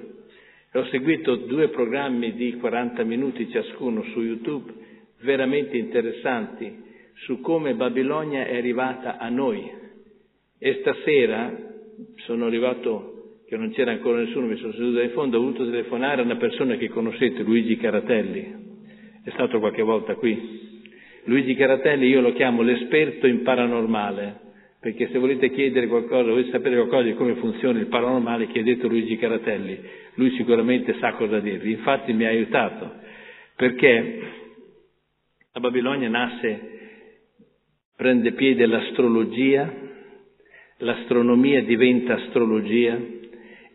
Ho 0.74 0.86
seguito 0.88 1.38
due 1.38 1.70
programmi 1.70 2.34
di 2.34 2.58
40 2.58 3.02
minuti 3.06 3.50
ciascuno 3.50 4.04
su 4.12 4.20
YouTube, 4.20 4.74
veramente 5.22 5.78
interessanti, 5.78 6.88
su 7.26 7.42
come 7.42 7.74
Babilonia 7.74 8.46
è 8.46 8.56
arrivata 8.58 9.18
a 9.18 9.30
noi. 9.30 9.70
E 10.58 10.78
stasera 10.82 11.56
sono 12.26 12.46
arrivato 12.46 13.20
che 13.48 13.58
non 13.58 13.72
c'era 13.72 13.92
ancora 13.92 14.20
nessuno, 14.20 14.46
mi 14.46 14.58
sono 14.58 14.74
seduto 14.74 15.02
in 15.02 15.10
fondo, 15.10 15.38
ho 15.38 15.42
voluto 15.42 15.66
telefonare 15.66 16.22
a 16.22 16.26
una 16.26 16.36
persona 16.36 16.76
che 16.76 16.88
conoscete, 16.88 17.42
Luigi 17.42 17.78
Caratelli, 17.78 18.68
è 19.24 19.32
stato 19.32 19.60
qualche 19.60 19.82
volta 19.82 20.14
qui. 20.16 20.68
Luigi 21.24 21.56
Caratelli 21.56 22.08
io 22.08 22.22
lo 22.22 22.34
chiamo 22.34 22.62
l'esperto 22.62 23.26
in 23.26 23.42
paranormale, 23.42 24.48
perché 24.80 25.10
se 25.12 25.18
volete 25.18 25.50
chiedere 25.50 25.88
qualcosa, 25.88 26.30
volete 26.30 26.52
sapere 26.52 26.76
qualcosa 26.76 27.04
di 27.04 27.16
come 27.16 27.36
funziona 27.36 27.80
il 27.80 27.88
paranormale, 27.88 28.48
chiedete 28.48 28.86
a 28.86 28.90
Luigi 28.90 29.18
Caratelli, 29.18 29.80
lui 30.14 30.30
sicuramente 30.32 30.96
sa 31.00 31.14
cosa 31.14 31.40
dirvi. 31.40 31.72
Infatti 31.72 32.14
mi 32.14 32.26
ha 32.26 32.30
aiutato, 32.30 32.92
perché 33.56 34.20
a 35.60 35.62
Babilonia 35.62 36.08
nasce, 36.08 36.60
prende 37.98 38.32
piede 38.32 38.66
l'astrologia, 38.66 39.70
l'astronomia 40.78 41.62
diventa 41.64 42.16
astrologia, 42.16 42.98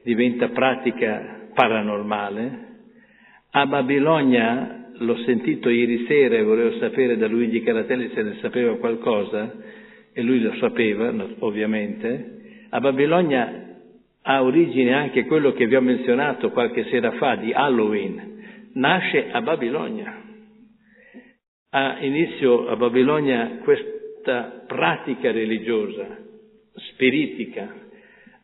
diventa 0.02 0.48
pratica 0.48 1.50
paranormale. 1.52 2.62
A 3.50 3.66
Babilonia, 3.66 4.92
l'ho 4.96 5.16
sentito 5.24 5.68
ieri 5.68 6.06
sera 6.06 6.36
e 6.36 6.42
volevo 6.42 6.78
sapere 6.78 7.18
da 7.18 7.28
Luigi 7.28 7.62
Caratelli 7.62 8.10
se 8.14 8.22
ne 8.22 8.38
sapeva 8.40 8.76
qualcosa, 8.78 9.54
e 10.14 10.22
lui 10.22 10.40
lo 10.40 10.54
sapeva 10.54 11.12
ovviamente, 11.40 12.66
a 12.70 12.80
Babilonia 12.80 13.62
ha 14.22 14.42
origine 14.42 14.94
anche 14.94 15.26
quello 15.26 15.52
che 15.52 15.66
vi 15.66 15.74
ho 15.74 15.82
menzionato 15.82 16.50
qualche 16.50 16.84
sera 16.84 17.10
fa 17.12 17.34
di 17.36 17.52
Halloween, 17.52 18.70
nasce 18.72 19.30
a 19.30 19.42
Babilonia. 19.42 20.22
Ha 21.76 21.98
inizio 22.02 22.68
a 22.68 22.76
Babilonia 22.76 23.58
questa 23.64 24.62
pratica 24.64 25.32
religiosa, 25.32 26.06
spiritica, 26.74 27.68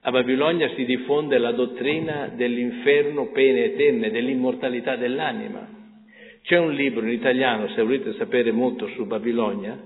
a 0.00 0.10
Babilonia 0.10 0.68
si 0.74 0.84
diffonde 0.84 1.38
la 1.38 1.52
dottrina 1.52 2.32
dell'inferno, 2.34 3.30
pene 3.30 3.66
eterne, 3.66 4.10
dell'immortalità 4.10 4.96
dell'anima. 4.96 5.64
C'è 6.42 6.58
un 6.58 6.72
libro 6.72 7.06
in 7.06 7.12
italiano, 7.12 7.68
se 7.68 7.82
volete 7.82 8.14
sapere 8.14 8.50
molto 8.50 8.88
su 8.96 9.06
Babilonia, 9.06 9.80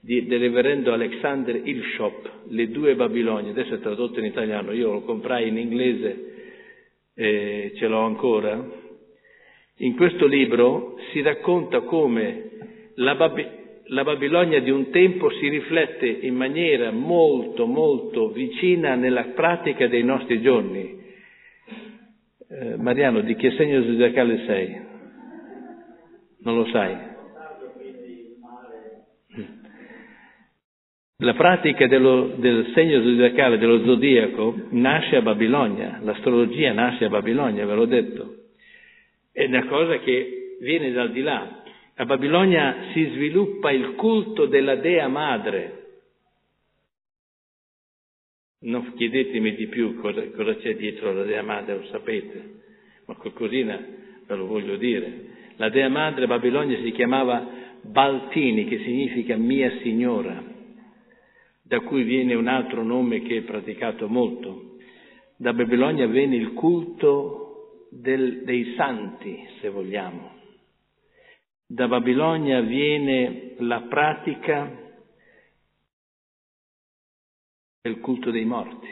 di, 0.00 0.26
del 0.26 0.38
reverendo 0.38 0.92
Alexander 0.92 1.60
Ilshop, 1.64 2.30
Le 2.50 2.68
due 2.68 2.94
Babilonie, 2.94 3.50
adesso 3.50 3.74
è 3.74 3.80
tradotto 3.80 4.20
in 4.20 4.26
italiano, 4.26 4.70
io 4.70 4.92
lo 4.92 5.00
comprai 5.00 5.48
in 5.48 5.58
inglese 5.58 6.32
e 7.12 7.72
ce 7.74 7.88
l'ho 7.88 8.02
ancora. 8.02 8.82
In 9.78 9.96
questo 9.96 10.26
libro 10.26 10.94
si 11.10 11.22
racconta 11.22 11.80
come 11.80 12.52
la 12.96 13.14
Babilonia 13.14 13.62
la 13.88 14.02
Babilonia 14.02 14.60
di 14.60 14.70
un 14.70 14.90
tempo 14.90 15.30
si 15.30 15.48
riflette 15.48 16.06
in 16.06 16.34
maniera 16.34 16.90
molto, 16.90 17.66
molto 17.66 18.30
vicina 18.30 18.94
nella 18.94 19.24
pratica 19.34 19.88
dei 19.88 20.02
nostri 20.02 20.40
giorni. 20.40 21.02
Eh, 22.48 22.76
Mariano, 22.76 23.20
di 23.20 23.34
che 23.34 23.50
segno 23.52 23.82
zodiacale 23.82 24.44
sei? 24.46 24.80
Non 26.38 26.56
lo 26.56 26.66
sai? 26.66 27.12
La 31.18 31.34
pratica 31.34 31.86
dello, 31.86 32.34
del 32.36 32.70
segno 32.74 33.00
zodiacale, 33.00 33.58
dello 33.58 33.84
zodiaco, 33.84 34.54
nasce 34.70 35.16
a 35.16 35.22
Babilonia, 35.22 36.00
l'astrologia 36.02 36.72
nasce 36.72 37.04
a 37.04 37.08
Babilonia, 37.08 37.64
ve 37.66 37.74
l'ho 37.74 37.86
detto. 37.86 38.34
È 39.32 39.44
una 39.44 39.64
cosa 39.66 39.98
che 39.98 40.56
viene 40.60 40.90
dal 40.92 41.12
di 41.12 41.22
là, 41.22 41.62
a 41.96 42.04
Babilonia 42.06 42.90
si 42.92 43.04
sviluppa 43.12 43.70
il 43.70 43.94
culto 43.94 44.46
della 44.46 44.76
Dea 44.76 45.06
Madre. 45.06 45.82
Non 48.62 48.94
chiedetemi 48.94 49.54
di 49.54 49.68
più 49.68 50.00
cosa, 50.00 50.26
cosa 50.30 50.56
c'è 50.56 50.74
dietro 50.74 51.12
la 51.12 51.22
Dea 51.22 51.42
Madre, 51.42 51.76
lo 51.76 51.86
sapete, 51.86 52.62
ma 53.06 53.14
qualcosina 53.14 53.78
ve 54.26 54.34
lo 54.34 54.46
voglio 54.46 54.76
dire. 54.76 55.32
La 55.56 55.68
Dea 55.68 55.88
Madre 55.88 56.24
a 56.24 56.28
Babilonia 56.28 56.80
si 56.82 56.90
chiamava 56.90 57.46
Baltini, 57.82 58.64
che 58.64 58.78
significa 58.78 59.36
mia 59.36 59.70
signora, 59.82 60.42
da 61.62 61.80
cui 61.80 62.02
viene 62.02 62.34
un 62.34 62.48
altro 62.48 62.82
nome 62.82 63.22
che 63.22 63.36
è 63.36 63.42
praticato 63.42 64.08
molto. 64.08 64.78
Da 65.36 65.52
Babilonia 65.52 66.08
venne 66.08 66.36
il 66.36 66.54
culto 66.54 67.86
del, 67.90 68.42
dei 68.42 68.74
santi, 68.76 69.46
se 69.60 69.68
vogliamo. 69.68 70.33
Da 71.74 71.88
Babilonia 71.88 72.60
viene 72.60 73.54
la 73.58 73.80
pratica 73.80 74.70
del 77.82 77.98
culto 77.98 78.30
dei 78.30 78.44
morti 78.44 78.86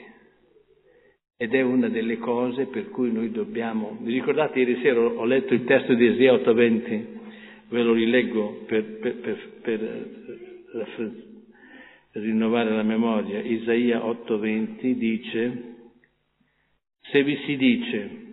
ed 1.36 1.54
è 1.54 1.62
una 1.62 1.88
delle 1.88 2.18
cose 2.18 2.66
per 2.66 2.90
cui 2.90 3.12
noi 3.12 3.30
dobbiamo... 3.30 3.96
Vi 4.00 4.12
ricordate 4.12 4.58
ieri 4.58 4.80
sera 4.82 4.98
ho 4.98 5.24
letto 5.24 5.54
il 5.54 5.62
testo 5.62 5.94
di 5.94 6.06
Esia 6.08 6.32
8:20, 6.32 7.04
ve 7.68 7.82
lo 7.84 7.92
rileggo 7.92 8.64
per, 8.66 8.98
per, 8.98 9.14
per, 9.14 9.50
per 9.62 11.12
rinnovare 12.14 12.74
la 12.74 12.82
memoria. 12.82 13.38
Isaia 13.42 14.00
8:20 14.00 14.92
dice, 14.94 15.62
se 16.98 17.22
vi 17.22 17.36
si 17.46 17.56
dice 17.56 18.31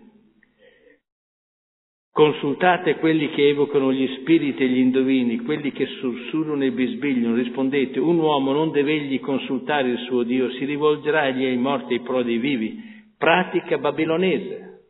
Consultate 2.19 2.97
quelli 2.97 3.29
che 3.29 3.47
evocano 3.47 3.93
gli 3.93 4.05
spiriti 4.19 4.61
e 4.61 4.67
gli 4.67 4.79
indovini, 4.79 5.39
quelli 5.39 5.71
che 5.71 5.85
sussurrano 5.85 6.65
e 6.65 6.71
bisbigliano, 6.71 7.33
rispondete, 7.33 7.97
un 7.97 8.17
uomo 8.17 8.51
non 8.51 8.71
deve 8.71 8.91
egli 8.91 9.21
consultare 9.21 9.87
il 9.87 9.99
suo 9.99 10.23
Dio, 10.23 10.51
si 10.51 10.65
rivolgerà 10.65 11.21
agli 11.21 11.45
ai 11.45 11.55
morti 11.55 11.93
e 11.93 11.97
ai 11.99 12.03
prodi 12.03 12.37
vivi. 12.37 12.77
Pratica 13.17 13.77
babilonese. 13.77 14.81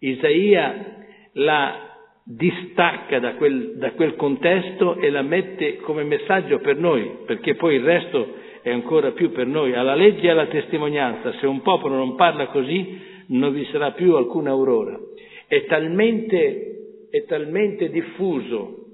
Isaia 0.00 1.06
l'ha 1.32 1.96
distacca 2.26 3.18
da 3.20 3.36
quel, 3.36 3.78
da 3.78 3.92
quel 3.92 4.14
contesto 4.14 4.96
e 4.96 5.08
la 5.08 5.22
mette 5.22 5.78
come 5.78 6.02
messaggio 6.04 6.58
per 6.58 6.76
noi, 6.76 7.20
perché 7.24 7.54
poi 7.54 7.76
il 7.76 7.84
resto 7.84 8.34
è 8.60 8.70
ancora 8.70 9.12
più 9.12 9.32
per 9.32 9.46
noi. 9.46 9.72
Alla 9.72 9.94
legge 9.94 10.26
e 10.26 10.30
alla 10.30 10.48
testimonianza, 10.48 11.32
se 11.40 11.46
un 11.46 11.62
popolo 11.62 11.96
non 11.96 12.16
parla 12.16 12.48
così, 12.48 13.00
non 13.28 13.50
vi 13.50 13.64
sarà 13.72 13.92
più 13.92 14.14
alcuna 14.14 14.50
aurora. 14.50 15.00
È 15.46 15.64
talmente, 15.66 17.06
è 17.10 17.24
talmente 17.24 17.90
diffuso, 17.90 18.84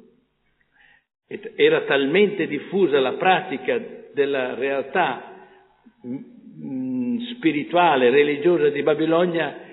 era 1.55 1.83
talmente 1.83 2.47
diffusa 2.47 2.99
la 2.99 3.13
pratica 3.13 3.81
della 4.13 4.55
realtà 4.55 5.49
spirituale, 7.37 8.11
religiosa 8.11 8.69
di 8.69 8.83
Babilonia 8.83 9.69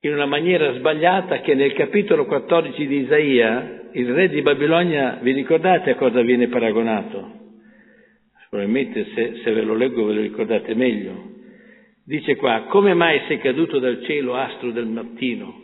in 0.00 0.12
una 0.12 0.26
maniera 0.26 0.72
sbagliata 0.74 1.40
che 1.40 1.54
nel 1.54 1.72
capitolo 1.74 2.26
14 2.26 2.86
di 2.86 3.02
Isaia 3.02 3.82
il 3.92 4.12
re 4.12 4.28
di 4.28 4.42
Babilonia, 4.42 5.18
vi 5.22 5.32
ricordate 5.32 5.90
a 5.90 5.96
cosa 5.96 6.22
viene 6.22 6.48
paragonato? 6.48 7.40
Probabilmente 8.48 9.06
se, 9.14 9.40
se 9.42 9.52
ve 9.52 9.62
lo 9.62 9.74
leggo 9.74 10.04
ve 10.04 10.14
lo 10.14 10.20
ricordate 10.20 10.74
meglio. 10.74 11.31
Dice 12.12 12.36
qua, 12.36 12.66
come 12.68 12.92
mai 12.92 13.22
sei 13.26 13.38
caduto 13.38 13.78
dal 13.78 14.04
cielo, 14.04 14.34
astro 14.34 14.70
del 14.70 14.84
mattino, 14.84 15.62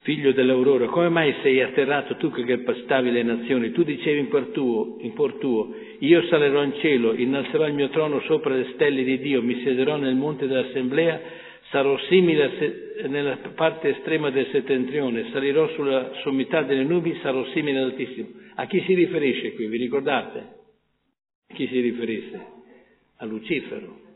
figlio 0.00 0.32
dell'aurora, 0.32 0.86
come 0.86 1.08
mai 1.08 1.36
sei 1.40 1.62
atterrato 1.62 2.16
tu 2.16 2.32
che 2.32 2.58
pastavi 2.58 3.12
le 3.12 3.22
nazioni? 3.22 3.70
Tu 3.70 3.84
dicevi 3.84 4.18
in 4.18 4.28
cuor 4.28 4.46
tuo, 4.46 4.96
in 4.98 5.14
cuor 5.14 5.34
tuo, 5.34 5.72
io 6.00 6.26
salerò 6.26 6.64
in 6.64 6.72
cielo, 6.80 7.14
innalzerò 7.14 7.68
il 7.68 7.74
mio 7.74 7.90
trono 7.90 8.18
sopra 8.22 8.56
le 8.56 8.72
stelle 8.74 9.04
di 9.04 9.20
Dio, 9.20 9.40
mi 9.40 9.60
siederò 9.60 9.98
nel 9.98 10.16
monte 10.16 10.48
dell'assemblea, 10.48 11.20
sarò 11.70 11.96
simile 12.08 13.06
nella 13.06 13.38
parte 13.54 13.90
estrema 13.90 14.30
del 14.30 14.48
settentrione, 14.50 15.30
salirò 15.30 15.68
sulla 15.74 16.10
sommità 16.24 16.62
delle 16.62 16.82
nubi, 16.82 17.16
sarò 17.22 17.44
simile 17.52 17.78
all'Altissimo. 17.78 18.30
A 18.56 18.66
chi 18.66 18.82
si 18.84 18.94
riferisce 18.94 19.54
qui? 19.54 19.68
Vi 19.68 19.76
ricordate? 19.76 20.38
A 21.50 21.54
chi 21.54 21.68
si 21.68 21.78
riferisse? 21.78 22.46
A 23.18 23.26
Lucifero. 23.26 24.07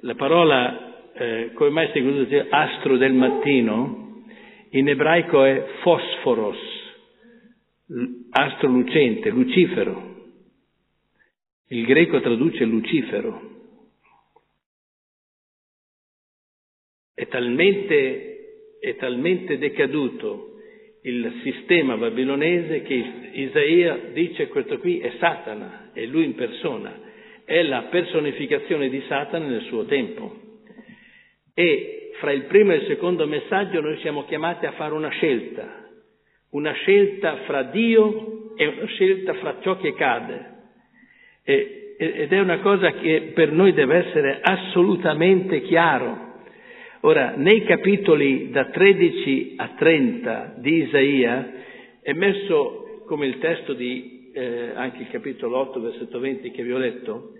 La 0.00 0.14
parola, 0.14 1.12
eh, 1.14 1.50
come 1.54 1.70
mai 1.70 1.90
si 1.92 2.00
usa 2.00 2.46
astro 2.50 2.96
del 2.96 3.14
mattino, 3.14 4.24
in 4.70 4.88
ebraico 4.88 5.42
è 5.44 5.64
fosforos, 5.80 6.58
astro 8.30 8.68
lucente, 8.68 9.30
Lucifero. 9.30 10.14
Il 11.68 11.84
greco 11.86 12.20
traduce 12.20 12.64
Lucifero. 12.64 13.54
È 17.14 17.26
talmente, 17.28 18.76
è 18.78 18.96
talmente 18.96 19.56
decaduto 19.56 20.56
il 21.02 21.40
sistema 21.42 21.96
babilonese 21.96 22.82
che 22.82 23.30
Isaia 23.32 24.10
dice 24.12 24.48
questo 24.48 24.78
qui 24.78 24.98
è 24.98 25.14
Satana, 25.18 25.90
è 25.92 26.04
lui 26.04 26.24
in 26.24 26.34
persona, 26.34 27.00
è 27.46 27.62
la 27.62 27.82
personificazione 27.84 28.88
di 28.88 29.02
Satana 29.06 29.46
nel 29.46 29.62
suo 29.62 29.84
tempo. 29.84 30.34
E 31.54 32.10
fra 32.18 32.32
il 32.32 32.42
primo 32.42 32.72
e 32.72 32.76
il 32.76 32.86
secondo 32.86 33.26
messaggio 33.26 33.80
noi 33.80 33.96
siamo 33.98 34.24
chiamati 34.24 34.66
a 34.66 34.72
fare 34.72 34.92
una 34.92 35.08
scelta, 35.10 35.86
una 36.50 36.72
scelta 36.72 37.36
fra 37.46 37.62
Dio 37.62 38.54
e 38.56 38.66
una 38.66 38.86
scelta 38.86 39.34
fra 39.34 39.58
ciò 39.60 39.78
che 39.78 39.94
cade. 39.94 40.54
E, 41.44 41.94
ed 41.98 42.32
è 42.32 42.40
una 42.40 42.58
cosa 42.58 42.90
che 42.92 43.30
per 43.32 43.52
noi 43.52 43.72
deve 43.72 44.06
essere 44.06 44.40
assolutamente 44.42 45.62
chiaro. 45.62 46.24
Ora, 47.02 47.34
nei 47.36 47.62
capitoli 47.62 48.50
da 48.50 48.66
13 48.66 49.54
a 49.56 49.68
30 49.78 50.54
di 50.58 50.82
Isaia 50.82 51.52
è 52.02 52.12
messo 52.12 53.02
come 53.06 53.26
il 53.26 53.38
testo 53.38 53.72
di 53.72 54.30
eh, 54.34 54.72
anche 54.74 55.02
il 55.02 55.08
capitolo 55.08 55.58
8, 55.58 55.80
versetto 55.80 56.18
20 56.18 56.50
che 56.50 56.62
vi 56.62 56.72
ho 56.72 56.78
letto, 56.78 57.35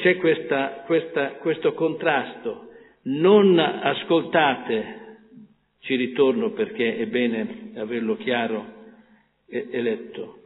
c'è 0.00 0.16
questa, 0.16 0.82
questa, 0.86 1.28
questo 1.34 1.72
contrasto. 1.74 2.68
Non 3.02 3.58
ascoltate, 3.58 4.98
ci 5.80 5.96
ritorno 5.96 6.50
perché 6.50 6.96
è 6.96 7.06
bene 7.06 7.70
averlo 7.76 8.16
chiaro 8.16 8.64
e, 9.48 9.68
e 9.70 9.80
letto. 9.80 10.38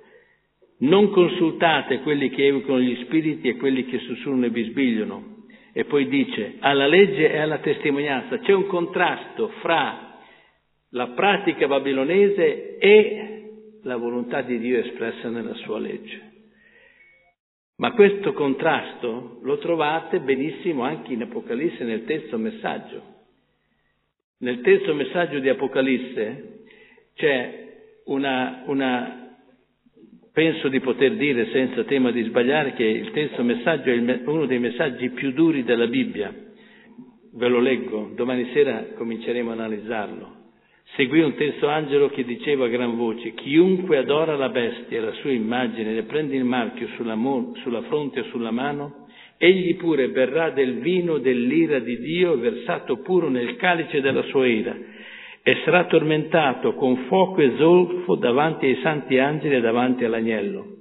Non 0.79 1.11
consultate 1.11 2.01
quelli 2.01 2.31
che 2.31 2.47
evocano 2.47 2.81
gli 2.81 2.97
spiriti 3.05 3.49
e 3.49 3.57
quelli 3.57 3.87
che 3.87 3.99
sussurrano 3.99 4.47
e 4.47 4.51
bisbigliano, 4.51 5.47
e 5.73 5.85
poi 5.85 6.09
dice 6.09 6.57
alla 6.61 6.87
legge 6.87 7.33
e 7.33 7.39
alla 7.39 7.59
testimonianza. 7.59 8.39
C'è 8.39 8.53
un 8.53 8.67
contrasto 8.67 9.49
fra 9.61 10.19
la 10.91 11.09
pratica 11.09 11.67
babilonese 11.67 12.79
e 12.79 13.35
la 13.83 13.97
volontà 13.97 14.43
di 14.43 14.59
Dio 14.59 14.79
espressa 14.79 15.29
nella 15.29 15.55
sua 15.55 15.79
legge. 15.79 16.24
Ma 17.77 17.93
questo 17.93 18.33
contrasto 18.33 19.41
lo 19.43 19.59
trovate 19.59 20.21
benissimo 20.21 20.83
anche 20.83 21.13
in 21.13 21.23
Apocalisse 21.23 21.85
nel 21.85 22.05
terzo 22.05 22.39
messaggio. 22.39 23.13
Nel 24.39 24.61
terzo 24.61 24.95
messaggio 24.95 25.39
di 25.39 25.49
Apocalisse 25.49 26.65
c'è 27.15 28.03
una, 28.05 28.63
una 28.67 29.25
Penso 30.35 30.67
di 30.67 30.81
poter 30.81 31.15
dire 31.15 31.49
senza 31.53 31.85
tema 31.85 32.11
di 32.11 32.25
sbagliare 32.25 32.73
che 32.73 32.83
il 32.83 33.13
terzo 33.13 33.45
messaggio 33.45 33.91
è 33.91 34.23
uno 34.25 34.47
dei 34.47 34.59
messaggi 34.59 35.11
più 35.11 35.31
duri 35.31 35.63
della 35.63 35.87
Bibbia. 35.87 36.35
Ve 37.35 37.47
lo 37.49 37.61
leggo, 37.61 38.11
domani 38.17 38.51
sera 38.53 38.85
cominceremo 38.97 39.51
a 39.51 39.53
analizzarlo. 39.53 40.44
Seguì 40.97 41.23
un 41.23 41.35
terzo 41.35 41.67
angelo 41.67 42.09
che 42.09 42.23
diceva 42.25 42.67
a 42.67 42.69
gran 42.69 42.97
voce, 42.97 43.35
chiunque 43.35 43.99
adora 43.99 44.37
la 44.37 44.49
bestia 44.49 44.97
e 44.97 45.01
la 45.01 45.13
sua 45.15 45.33
immagine 45.33 45.97
e 45.97 46.03
prende 46.05 46.37
il 46.37 46.45
marchio 46.45 46.87
sulla, 46.95 47.17
mo- 47.17 47.53
sulla 47.63 47.83
fronte 47.83 48.21
o 48.21 48.25
sulla 48.25 48.53
mano, 48.53 49.09
egli 49.37 49.75
pure 49.75 50.11
berrà 50.11 50.51
del 50.51 50.75
vino 50.79 51.19
dell'ira 51.19 51.81
di 51.81 51.99
Dio 51.99 52.39
versato 52.39 52.99
puro 52.99 53.29
nel 53.29 53.57
calice 53.57 54.01
della 54.01 54.23
sua 54.25 54.47
ira 54.47 54.77
e 55.43 55.61
sarà 55.65 55.87
tormentato 55.87 56.75
con 56.75 56.97
fuoco 57.09 57.41
e 57.41 57.55
zolfo 57.57 58.15
davanti 58.15 58.67
ai 58.67 58.79
santi 58.81 59.19
angeli 59.19 59.57
e 59.57 59.61
davanti 59.61 60.05
all'agnello. 60.05 60.74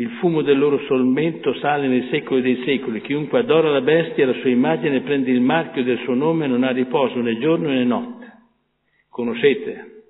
Il 0.00 0.10
fumo 0.20 0.42
del 0.42 0.56
loro 0.56 0.78
solmento 0.86 1.54
sale 1.54 1.88
nei 1.88 2.06
secoli 2.08 2.40
dei 2.40 2.62
secoli. 2.64 3.00
Chiunque 3.00 3.40
adora 3.40 3.68
la 3.68 3.80
bestia 3.80 4.22
e 4.22 4.26
la 4.28 4.40
sua 4.40 4.48
immagine 4.48 5.00
prende 5.00 5.32
il 5.32 5.40
marchio 5.40 5.82
del 5.82 5.98
suo 6.04 6.14
nome 6.14 6.46
non 6.46 6.62
ha 6.62 6.70
riposo 6.70 7.20
né 7.20 7.36
giorno 7.38 7.68
né 7.68 7.82
notte. 7.82 8.26
Conoscete? 9.10 10.04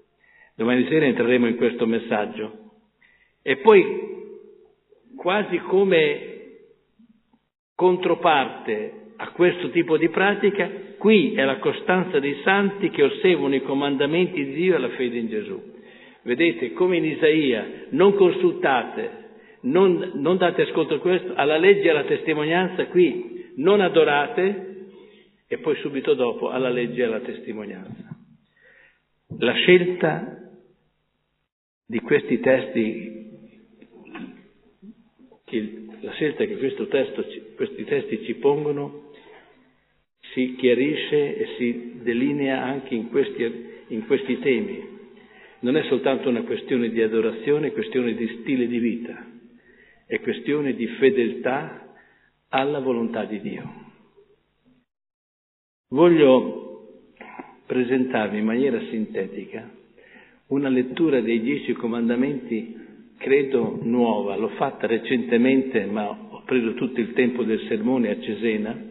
Domani 0.57 0.87
sera 0.89 1.07
entreremo 1.07 1.47
in 1.47 1.57
questo 1.57 1.87
messaggio. 1.87 2.53
E 3.43 3.57
poi, 3.57 3.85
quasi 5.17 5.57
come 5.61 6.37
controparte 7.75 9.13
a 9.17 9.31
questo 9.31 9.71
tipo 9.71 9.97
di 9.97 10.11
pratica, 10.11 10.71
qui 10.99 11.33
è 11.33 11.45
la 11.45 11.57
costanza 11.61 12.19
dei 12.19 12.41
santi 12.45 12.91
che 12.91 13.05
osservano 13.05 13.55
i 13.55 13.63
comandamenti 13.63 14.45
di 14.45 14.53
Dio 14.53 14.75
e 14.75 14.79
la 14.81 14.91
fede 14.91 15.17
in 15.17 15.29
Gesù. 15.29 15.63
Vedete, 16.25 16.75
come 16.75 16.99
in 16.99 17.07
Isaia, 17.07 17.87
non 17.91 18.13
consultate, 18.17 19.28
non, 19.63 20.13
non 20.15 20.37
date 20.37 20.63
ascolto 20.63 20.95
a 20.95 21.01
questo, 21.01 21.35
alla 21.35 21.57
legge 21.57 21.83
e 21.83 21.91
alla 21.91 22.05
testimonianza, 22.05 22.87
qui 22.87 23.53
non 23.57 23.81
adorate 23.81 24.69
e 25.49 25.59
poi 25.59 25.77
subito 25.77 26.15
dopo 26.15 26.51
alla 26.51 26.69
legge 26.69 27.01
e 27.03 27.05
alla 27.05 27.21
testimonianza. 27.21 28.17
La 29.39 29.53
scelta 29.55 30.51
di 31.87 32.01
questi 32.01 32.39
testi, 32.41 33.31
che, 35.45 35.87
la 36.01 36.13
scelta 36.13 36.45
che 36.45 36.59
testo, 36.89 37.25
questi 37.57 37.85
testi 37.85 38.25
ci 38.25 38.35
pongono 38.35 39.07
si 40.33 40.55
chiarisce 40.57 41.37
e 41.37 41.47
si 41.57 42.01
delinea 42.03 42.63
anche 42.63 42.95
in 42.95 43.09
questi, 43.09 43.67
in 43.89 44.07
questi 44.07 44.39
temi. 44.39 44.97
Non 45.61 45.77
è 45.77 45.83
soltanto 45.85 46.29
una 46.29 46.43
questione 46.43 46.91
di 46.91 47.03
adorazione, 47.03 47.69
è 47.69 47.73
questione 47.73 48.15
di 48.15 48.39
stile 48.41 48.69
di 48.69 48.79
vita, 48.79 49.27
è 50.09 50.21
questione 50.21 50.75
di 50.75 50.89
fedeltà 50.99 51.95
alla 52.49 52.81
volontà 52.81 53.25
di 53.25 53.41
Dio. 53.41 53.87
Voglio 55.91 57.05
presentarvi 57.65 58.39
in 58.39 58.45
maniera 58.45 58.81
sintetica 58.91 59.71
una 60.49 60.69
lettura 60.69 61.21
dei 61.21 61.41
dieci 61.41 61.75
comandamenti, 61.75 62.75
credo 63.19 63.79
nuova, 63.83 64.35
l'ho 64.35 64.49
fatta 64.57 64.89
recentemente, 64.89 65.85
ma 65.85 66.09
ho 66.09 66.43
preso 66.45 66.75
tutto 66.75 66.99
il 66.99 67.13
tempo 67.13 67.45
del 67.45 67.65
sermone 67.69 68.11
a 68.11 68.21
Cesena, 68.21 68.89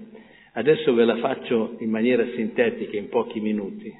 Adesso 0.57 0.95
ve 0.95 1.05
la 1.05 1.17
faccio 1.17 1.75
in 1.81 1.91
maniera 1.91 2.25
sintetica, 2.33 2.97
in 2.97 3.09
pochi 3.09 3.39
minuti. 3.39 3.93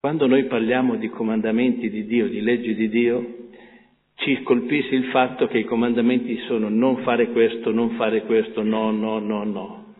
Quando 0.00 0.26
noi 0.26 0.46
parliamo 0.46 0.96
di 0.96 1.10
comandamenti 1.10 1.90
di 1.90 2.06
Dio, 2.06 2.28
di 2.28 2.40
leggi 2.40 2.74
di 2.74 2.88
Dio, 2.88 3.41
ci 4.22 4.42
colpisce 4.42 4.94
il 4.94 5.06
fatto 5.06 5.48
che 5.48 5.58
i 5.58 5.64
comandamenti 5.64 6.38
sono 6.46 6.68
non 6.68 6.98
fare 6.98 7.30
questo, 7.30 7.72
non 7.72 7.90
fare 7.96 8.22
questo, 8.22 8.62
no, 8.62 8.90
no, 8.90 9.18
no, 9.18 9.44
no. 9.44 9.94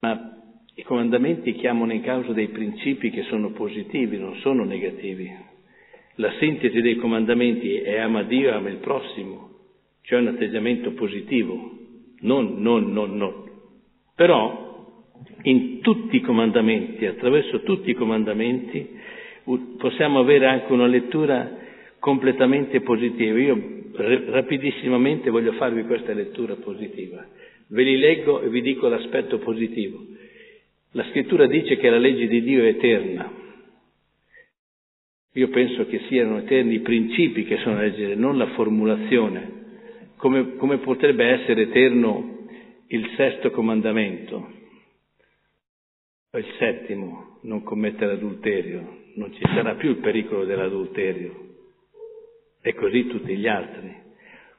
Ma 0.00 0.34
I 0.74 0.82
comandamenti 0.84 1.54
chiamano 1.54 1.92
in 1.92 2.02
causa 2.02 2.32
dei 2.32 2.48
principi 2.48 3.10
che 3.10 3.22
sono 3.24 3.50
positivi, 3.50 4.16
non 4.16 4.36
sono 4.36 4.64
negativi. 4.64 5.28
La 6.14 6.32
sintesi 6.38 6.80
dei 6.80 6.96
comandamenti 6.96 7.74
è 7.76 7.98
ama 7.98 8.22
Dio 8.22 8.48
e 8.48 8.52
ama 8.52 8.68
il 8.68 8.76
prossimo, 8.76 9.50
cioè 10.02 10.20
un 10.20 10.28
atteggiamento 10.28 10.92
positivo, 10.92 11.72
non, 12.20 12.60
non, 12.62 12.92
non, 12.92 13.16
non. 13.16 13.50
Però 14.14 14.86
in 15.42 15.80
tutti 15.80 16.16
i 16.16 16.20
comandamenti, 16.20 17.06
attraverso 17.06 17.62
tutti 17.62 17.90
i 17.90 17.94
comandamenti, 17.94 18.96
possiamo 19.78 20.20
avere 20.20 20.46
anche 20.46 20.72
una 20.72 20.86
lettura 20.86 21.66
completamente 21.98 22.80
positiva. 22.80 23.38
Io 23.38 23.76
rapidissimamente 24.30 25.30
voglio 25.30 25.52
farvi 25.52 25.84
questa 25.84 26.12
lettura 26.12 26.54
positiva. 26.56 27.26
Ve 27.68 27.82
li 27.82 27.96
leggo 27.98 28.40
e 28.40 28.48
vi 28.48 28.62
dico 28.62 28.88
l'aspetto 28.88 29.38
positivo. 29.38 30.04
La 30.92 31.04
scrittura 31.10 31.46
dice 31.46 31.76
che 31.76 31.90
la 31.90 31.98
legge 31.98 32.26
di 32.26 32.42
Dio 32.42 32.62
è 32.64 32.68
eterna. 32.68 33.30
Io 35.32 35.48
penso 35.48 35.86
che 35.86 36.00
siano 36.08 36.38
eterni 36.38 36.74
i 36.74 36.80
principi 36.80 37.44
che 37.44 37.58
sono 37.58 37.78
legge, 37.78 38.14
non 38.14 38.38
la 38.38 38.46
formulazione. 38.48 39.56
Come, 40.16 40.56
come 40.56 40.78
potrebbe 40.78 41.24
essere 41.24 41.62
eterno 41.62 42.46
il 42.88 43.10
sesto 43.16 43.50
comandamento? 43.50 44.56
Il 46.32 46.46
settimo, 46.58 47.38
non 47.42 47.62
commettere 47.62 48.12
adulterio. 48.12 48.96
Non 49.14 49.32
ci 49.32 49.42
sarà 49.42 49.74
più 49.74 49.90
il 49.90 49.96
pericolo 49.96 50.44
dell'adulterio 50.44 51.47
e 52.68 52.74
così 52.74 53.06
tutti 53.06 53.34
gli 53.34 53.48
altri. 53.48 53.96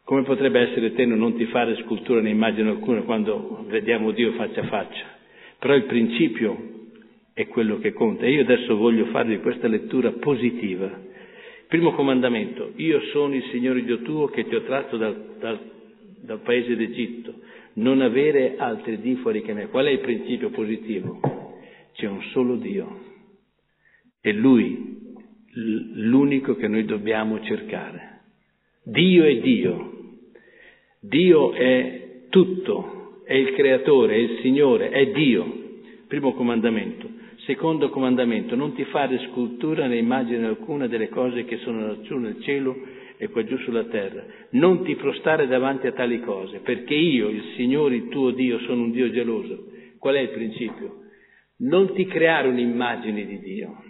Come 0.04 0.24
potrebbe 0.24 0.62
essere 0.62 0.88
eterno 0.88 1.15
non 1.15 1.36
ti 1.36 1.45
fare 1.45 1.76
scultura 1.84 2.22
né 2.22 2.32
immagine 2.32 2.69
alcuna 2.69 3.04
quando 3.04 3.63
vediamo 3.67 4.10
Dio 4.10 4.32
faccia 4.32 4.62
a 4.62 4.65
faccia? 4.65 5.06
Però 5.60 5.76
il 5.76 5.84
principio 5.84 6.58
è 7.36 7.45
quello 7.45 7.78
che 7.78 7.93
conta. 7.93 8.26
E 8.26 8.32
io 8.32 8.41
adesso 8.41 8.76
voglio 8.78 9.06
farvi 9.08 9.38
questa 9.41 9.67
lettura 9.67 10.12
positiva. 10.13 10.89
Primo 11.67 11.91
comandamento, 11.91 12.72
io 12.78 13.00
sono 13.12 13.36
il 13.36 13.43
Signore 13.52 13.84
Dio 13.84 14.02
tuo 14.02 14.26
che 14.26 14.48
ti 14.48 14.56
ho 14.56 14.63
tratto 14.63 14.98
dal, 14.98 15.36
dal, 15.39 15.60
dal 16.24 16.39
paese 16.39 16.76
d'Egitto, 16.76 17.36
non 17.74 18.02
avere 18.02 18.56
altri 18.58 19.00
Dio 19.02 19.17
fuori 19.17 19.43
che 19.43 19.54
me. 19.54 19.67
Qual 19.67 19.86
è 19.86 19.91
il 19.91 20.00
principio 20.00 20.50
positivo? 20.50 21.19
C'è 21.93 22.08
un 22.08 22.24
solo 22.32 22.56
Dio 22.56 23.02
e 24.19 24.34
Lui 24.34 24.98
l'unico 25.54 26.56
che 26.56 26.68
noi 26.68 26.86
dobbiamo 26.86 27.42
cercare. 27.42 28.22
Dio 28.84 29.24
è 29.24 29.36
Dio, 29.38 29.90
Dio 31.00 31.54
è 31.54 32.28
tutto, 32.30 33.22
è 33.26 33.34
il 33.34 33.54
creatore, 33.54 34.16
è 34.16 34.18
il 34.18 34.40
Signore, 34.42 34.90
è 34.90 35.12
Dio. 35.12 35.58
Primo 36.08 36.34
comandamento. 36.34 37.08
Secondo 37.46 37.90
comandamento, 37.90 38.56
non 38.56 38.74
ti 38.74 38.84
fare 38.86 39.20
scultura 39.30 39.88
né 39.88 39.98
immagine 39.98 40.46
alcuna 40.46 40.88
delle 40.88 41.10
cose 41.10 41.46
che 41.46 41.58
sono 41.58 41.88
laggiù 41.88 42.18
nel 42.18 42.42
cielo 42.42 42.76
e 43.18 43.28
qua 43.30 43.44
giù 43.44 43.58
sulla 43.58 43.86
terra. 43.86 44.24
Non 44.52 44.84
ti 44.84 44.96
prostare 44.96 45.48
davanti 45.48 45.88
a 45.88 45.92
tali 45.92 46.20
cose, 46.22 46.60
perché 46.60 46.94
io, 46.94 47.30
il 47.30 47.44
Signore, 47.56 47.96
il 47.96 48.10
tuo 48.10 48.32
Dio, 48.32 48.60
sono 48.60 48.84
un 48.84 48.92
Dio 48.92 49.10
geloso. 49.12 49.68
Qual 49.98 50.16
è 50.16 50.20
il 50.20 50.30
principio? 50.30 51.02
Non 51.60 51.94
ti 51.94 52.06
creare 52.06 52.48
un'immagine 52.48 53.26
di 53.26 53.40
Dio 53.40 53.84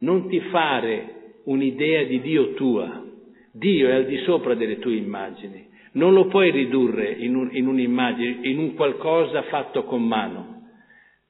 non 0.00 0.28
ti 0.28 0.40
fare 0.50 1.34
un'idea 1.44 2.04
di 2.04 2.20
Dio 2.20 2.52
tua. 2.54 3.04
Dio 3.52 3.88
è 3.88 3.92
al 3.92 4.06
di 4.06 4.18
sopra 4.18 4.54
delle 4.54 4.78
tue 4.78 4.94
immagini. 4.94 5.68
Non 5.92 6.12
lo 6.12 6.26
puoi 6.26 6.50
ridurre 6.50 7.10
in, 7.10 7.34
un, 7.34 7.48
in 7.52 7.66
un'immagine, 7.66 8.38
in 8.42 8.58
un 8.58 8.74
qualcosa 8.74 9.42
fatto 9.42 9.84
con 9.84 10.06
mano. 10.06 10.68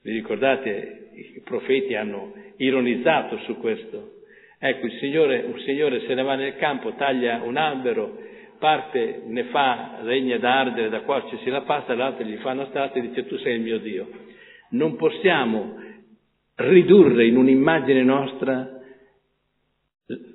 Vi 0.03 0.11
ricordate? 0.11 1.09
I 1.13 1.41
profeti 1.43 1.95
hanno 1.95 2.33
ironizzato 2.57 3.37
su 3.39 3.57
questo. 3.57 4.19
Ecco, 4.59 4.85
il 4.85 4.97
Signore, 4.99 5.43
un 5.51 5.59
Signore 5.61 6.01
se 6.01 6.13
ne 6.13 6.21
va 6.21 6.35
nel 6.35 6.55
campo, 6.57 6.93
taglia 6.93 7.41
un 7.43 7.57
albero, 7.57 8.17
parte, 8.59 9.23
ne 9.25 9.45
fa 9.45 9.99
legna 10.03 10.37
da 10.37 10.59
ardere, 10.59 10.89
da 10.89 11.01
qua 11.01 11.25
ci 11.29 11.37
si 11.43 11.49
la 11.49 11.61
passa, 11.61 11.95
l'altro 11.95 12.23
gli 12.23 12.37
fa 12.37 12.51
una 12.51 12.67
strada 12.67 12.93
e 12.93 13.01
dice 13.01 13.25
tu 13.25 13.37
sei 13.37 13.55
il 13.55 13.61
mio 13.61 13.79
Dio. 13.79 14.07
Non 14.69 14.95
possiamo 14.95 15.80
ridurre 16.61 17.25
in 17.25 17.37
un'immagine 17.37 18.03
nostra 18.03 18.79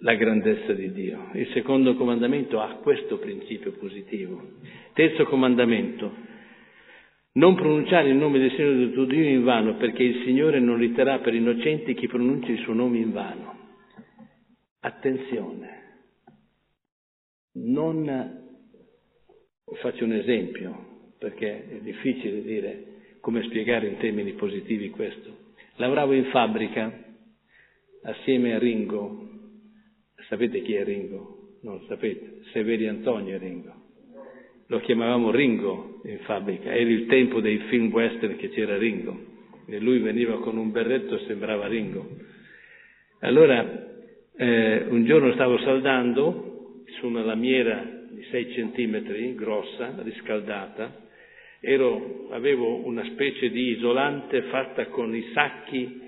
la 0.01 0.15
grandezza 0.15 0.73
di 0.73 0.93
Dio. 0.93 1.31
Il 1.35 1.49
secondo 1.53 1.97
comandamento 1.97 2.61
ha 2.61 2.77
questo 2.77 3.19
principio 3.19 3.73
positivo. 3.73 4.43
Terzo 4.93 5.25
comandamento, 5.25 6.13
non 7.33 7.55
pronunciare 7.55 8.09
il 8.09 8.17
nome 8.17 8.39
del 8.39 8.51
Signore 8.53 8.77
del 8.77 8.93
tuo 8.93 9.05
Dio 9.05 9.25
in 9.25 9.45
vano, 9.45 9.77
perché 9.77 10.03
il 10.03 10.23
Signore 10.25 10.59
non 10.61 10.79
riterrà 10.79 11.19
per 11.19 11.35
innocenti 11.35 11.95
chi 11.95 12.07
pronuncia 12.07 12.51
il 12.51 12.61
suo 12.61 12.73
nome 12.73 12.99
in 12.99 13.13
vano. 13.13 13.55
Attenzione, 14.81 15.69
non 17.55 18.45
faccio 19.81 20.05
un 20.05 20.13
esempio, 20.13 21.15
perché 21.19 21.69
è 21.69 21.81
difficile 21.81 22.43
dire 22.43 22.85
come 23.21 23.43
spiegare 23.43 23.89
in 23.89 23.97
termini 23.99 24.33
positivi 24.33 24.91
questo. 24.91 25.45
Lavoravo 25.79 26.15
in 26.15 26.25
fabbrica 26.27 26.91
assieme 28.05 28.55
a 28.55 28.59
Ringo. 28.59 29.29
Sapete 30.29 30.63
chi 30.63 30.75
è 30.75 30.83
Ringo? 30.85 31.59
Non 31.63 31.85
sapete. 31.87 32.41
Severi 32.53 32.89
Antonio 32.89 33.37
Ringo. 33.37 33.75
Lo 34.69 34.81
chiamavamo 34.81 35.31
Ringo 35.31 36.01
in 36.05 36.21
fabbrica. 36.21 36.73
Era 36.73 36.89
il 36.89 37.07
tempo 37.07 37.41
dei 37.41 37.59
film 37.69 37.93
western 37.93 38.37
che 38.37 38.49
c'era 38.49 38.79
Ringo. 38.79 39.19
E 39.67 39.79
lui 39.79 39.99
veniva 39.99 40.41
con 40.41 40.57
un 40.57 40.71
berretto 40.71 41.17
e 41.17 41.27
sembrava 41.27 41.67
Ringo. 41.67 42.09
Allora, 43.21 43.87
eh, 44.35 44.87
un 44.89 45.05
giorno 45.05 45.33
stavo 45.33 45.59
saldando 45.59 46.85
su 46.99 47.07
una 47.07 47.23
lamiera 47.23 47.85
di 48.11 48.23
6 48.31 48.53
centimetri, 48.55 49.35
grossa, 49.35 49.95
riscaldata, 49.99 51.06
Ero, 51.69 52.29
avevo 52.31 52.87
una 52.87 53.03
specie 53.07 53.51
di 53.51 53.71
isolante 53.71 54.43
fatta 54.43 54.87
con 54.87 55.13
i 55.17 55.25
sacchi, 55.35 56.01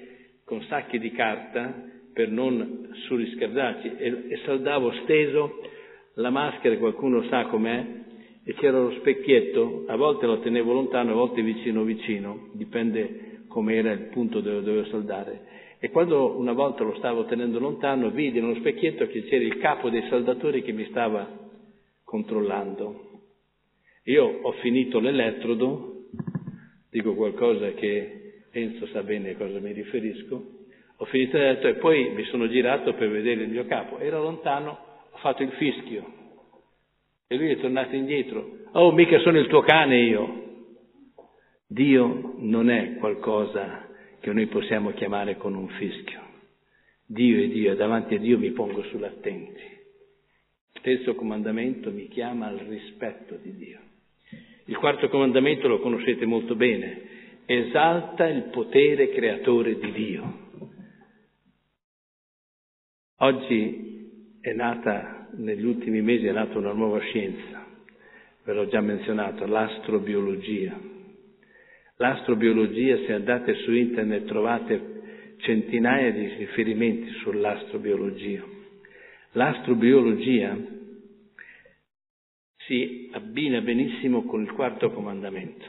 con 0.45 0.63
sacchi 0.69 1.01
di 1.01 1.11
carta 1.11 1.83
per 2.13 2.31
non 2.31 2.91
surriscaldarci 3.09 3.97
e, 3.97 4.07
e 4.29 4.41
saldavo 4.45 4.93
steso 5.03 5.61
la 6.15 6.31
maschera, 6.31 6.77
qualcuno 6.77 7.25
sa 7.25 7.47
com'è, 7.47 7.87
e 8.45 8.55
c'era 8.55 8.79
lo 8.79 8.93
specchietto, 9.01 9.87
a 9.89 9.97
volte 9.97 10.27
lo 10.27 10.39
tenevo 10.39 10.73
lontano, 10.73 11.11
a 11.11 11.15
volte 11.17 11.43
vicino 11.43 11.83
vicino, 11.83 12.51
dipende 12.53 13.47
com'era 13.49 13.91
il 13.91 14.11
punto 14.13 14.39
dove 14.39 14.63
dovevo 14.63 14.85
saldare. 14.85 15.41
E 15.81 15.91
quando 15.91 16.39
una 16.39 16.53
volta 16.53 16.85
lo 16.85 16.95
stavo 16.99 17.25
tenendo 17.25 17.59
lontano, 17.59 18.11
vidi 18.11 18.41
nello 18.41 18.55
specchietto 18.55 19.09
che 19.09 19.25
c'era 19.25 19.43
il 19.43 19.59
capo 19.59 19.91
dei 19.91 20.05
saldatori 20.09 20.63
che 20.63 20.71
mi 20.71 20.85
stava 20.85 21.29
controllando. 22.05 23.08
Io 24.09 24.39
ho 24.41 24.53
finito 24.53 25.01
l'elettrodo, 25.01 26.07
dico 26.91 27.15
qualcosa 27.15 27.73
che 27.73 28.43
Enzo 28.51 28.87
sa 28.87 29.03
bene 29.03 29.33
a 29.33 29.37
cosa 29.37 29.59
mi 29.59 29.73
riferisco, 29.73 30.47
ho 30.97 31.05
finito 31.05 31.37
l'elettrodo 31.37 31.77
e 31.77 31.79
poi 31.79 32.11
mi 32.15 32.25
sono 32.25 32.49
girato 32.49 32.95
per 32.95 33.11
vedere 33.11 33.43
il 33.43 33.51
mio 33.51 33.67
capo, 33.67 33.99
era 33.99 34.19
lontano, 34.19 34.79
ho 35.11 35.17
fatto 35.19 35.43
il 35.43 35.51
fischio 35.53 36.11
e 37.27 37.37
lui 37.37 37.51
è 37.51 37.61
tornato 37.61 37.95
indietro, 37.95 38.61
oh 38.73 38.93
mica 38.93 39.19
sono 39.19 39.39
il 39.39 39.47
tuo 39.47 39.61
cane 39.61 40.01
io. 40.01 40.47
Dio 41.67 42.33
non 42.39 42.71
è 42.71 42.95
qualcosa 42.95 43.91
che 44.21 44.33
noi 44.33 44.47
possiamo 44.47 44.93
chiamare 44.93 45.37
con 45.37 45.55
un 45.55 45.69
fischio. 45.69 46.23
Dio 47.05 47.45
è 47.45 47.49
Dio 47.49 47.77
davanti 47.77 48.15
a 48.15 48.19
Dio 48.19 48.39
mi 48.39 48.53
pongo 48.53 48.83
sull'attenti. 48.85 49.77
Il 50.73 50.81
terzo 50.81 51.15
comandamento 51.15 51.91
mi 51.91 52.09
chiama 52.09 52.47
al 52.47 52.57
rispetto 52.57 53.37
di 53.43 53.55
Dio. 53.55 53.88
Il 54.69 54.77
quarto 54.77 55.09
comandamento 55.09 55.67
lo 55.67 55.81
conoscete 55.81 56.27
molto 56.27 56.55
bene, 56.55 57.01
esalta 57.47 58.27
il 58.27 58.51
potere 58.51 59.09
creatore 59.09 59.79
di 59.79 59.93
Dio. 59.93 60.47
Oggi 63.21 64.37
è 64.43 64.53
nata, 64.53 65.29
negli 65.37 65.65
ultimi 65.65 66.03
mesi 66.03 66.27
è 66.27 66.33
nata 66.33 66.59
una 66.59 66.75
nuova 66.75 66.99
scienza, 67.01 67.65
ve 68.45 68.53
l'ho 68.53 68.69
già 68.69 68.83
menzionato, 68.83 69.47
l'astrobiologia. 69.47 70.79
L'astrobiologia, 71.97 72.99
se 73.07 73.15
andate 73.15 73.55
su 73.55 73.73
internet 73.73 74.27
trovate 74.27 75.37
centinaia 75.39 76.13
di 76.13 76.27
riferimenti 76.27 77.11
sull'astrobiologia. 77.23 78.45
L'astrobiologia 79.33 80.77
si 82.69 83.09
abbina 83.13 83.63
benissimo 83.63 84.25
con 84.25 84.43
il 84.43 84.53
quarto 84.53 84.93
comandamento. 84.93 85.65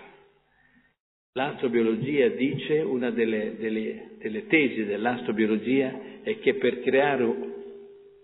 L'astrobiologia 1.31 2.27
dice, 2.27 2.81
una 2.81 3.09
delle, 3.11 3.55
delle, 3.57 4.09
delle 4.19 4.45
tesi 4.47 4.83
dell'astrobiologia 4.83 6.21
è 6.21 6.37
che 6.39 6.55
per 6.55 6.81
creare 6.81 7.47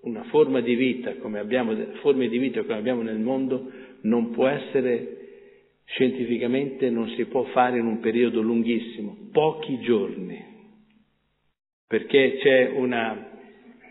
una 0.02 0.24
forma 0.26 0.60
di 0.60 0.76
vita 0.76 1.16
come 1.16 1.40
abbiamo, 1.40 1.74
forme 2.02 2.28
di 2.28 2.38
vita 2.38 2.62
come 2.62 2.78
abbiamo 2.78 3.02
nel 3.02 3.18
mondo 3.18 3.72
non 4.02 4.32
può 4.32 4.48
essere 4.48 5.16
scientificamente 5.86 6.90
non 6.90 7.08
si 7.10 7.26
può 7.26 7.44
fare 7.46 7.78
in 7.78 7.86
un 7.86 8.00
periodo 8.00 8.42
lunghissimo, 8.42 9.30
pochi 9.32 9.80
giorni, 9.80 10.44
perché 11.88 12.38
c'è, 12.42 12.72
una, 12.74 13.30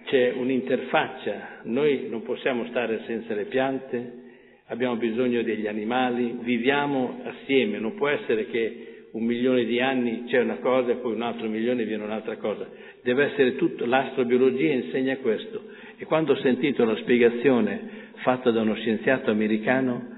c'è 0.05 0.33
un'interfaccia, 0.33 1.61
noi 1.63 2.09
non 2.09 2.23
possiamo 2.23 2.67
stare 2.67 3.03
senza 3.07 3.35
le 3.35 3.45
piante, 3.45 4.23
abbiamo 4.69 4.97
bisogno 4.97 5.43
degli 5.43 5.67
animali, 5.67 6.39
viviamo 6.41 7.21
assieme, 7.25 7.79
non 7.79 7.95
può 7.95 8.09
essere 8.09 8.47
che 8.47 9.09
un 9.13 9.25
milione 9.25 9.65
di 9.65 9.81
anni 9.81 10.25
c'è 10.27 10.41
una 10.41 10.57
cosa 10.57 10.93
e 10.93 10.97
poi 10.97 11.15
un 11.15 11.23
altro 11.23 11.49
milione 11.49 11.85
viene 11.85 12.05
un'altra 12.05 12.37
cosa. 12.37 12.67
Deve 13.03 13.33
essere 13.33 13.57
tutto, 13.57 13.87
l'astrobiologia 13.87 14.73
insegna 14.73 15.17
questo. 15.19 15.63
E 15.97 16.05
quando 16.05 16.33
ho 16.33 16.37
sentito 16.37 16.85
la 16.85 16.97
spiegazione 16.97 18.11
fatta 18.23 18.51
da 18.51 18.63
uno 18.63 18.75
scienziato 18.75 19.31
americano, 19.31 20.13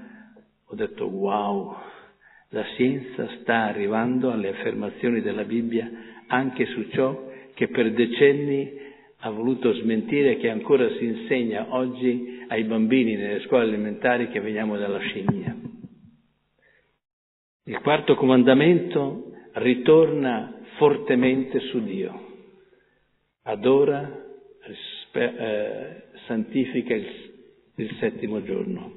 ho 0.65 0.75
detto 0.75 1.05
wow, 1.05 1.75
la 2.49 2.63
scienza 2.73 3.27
sta 3.41 3.65
arrivando 3.65 4.31
alle 4.31 4.49
affermazioni 4.49 5.21
della 5.21 5.43
Bibbia 5.43 5.89
anche 6.27 6.65
su 6.65 6.87
ciò 6.89 7.29
che 7.53 7.67
per 7.67 7.91
decenni 7.91 8.85
ha 9.21 9.29
voluto 9.29 9.73
smentire 9.73 10.37
che 10.37 10.49
ancora 10.49 10.87
si 10.97 11.05
insegna 11.05 11.67
oggi 11.69 12.45
ai 12.47 12.63
bambini 12.63 13.15
nelle 13.15 13.41
scuole 13.41 13.65
elementari 13.65 14.29
che 14.29 14.39
veniamo 14.39 14.77
dalla 14.77 14.99
scimmia. 14.99 15.55
Il 17.63 17.79
quarto 17.81 18.15
comandamento 18.15 19.31
ritorna 19.53 20.59
fortemente 20.77 21.59
su 21.59 21.83
Dio. 21.83 22.25
Adora, 23.43 24.25
eh, 25.13 26.03
santifica 26.27 26.93
il, 26.93 27.07
il 27.75 27.95
settimo 27.99 28.43
giorno. 28.43 28.93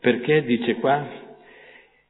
Perché, 0.00 0.44
dice 0.44 0.74
qua, 0.76 1.08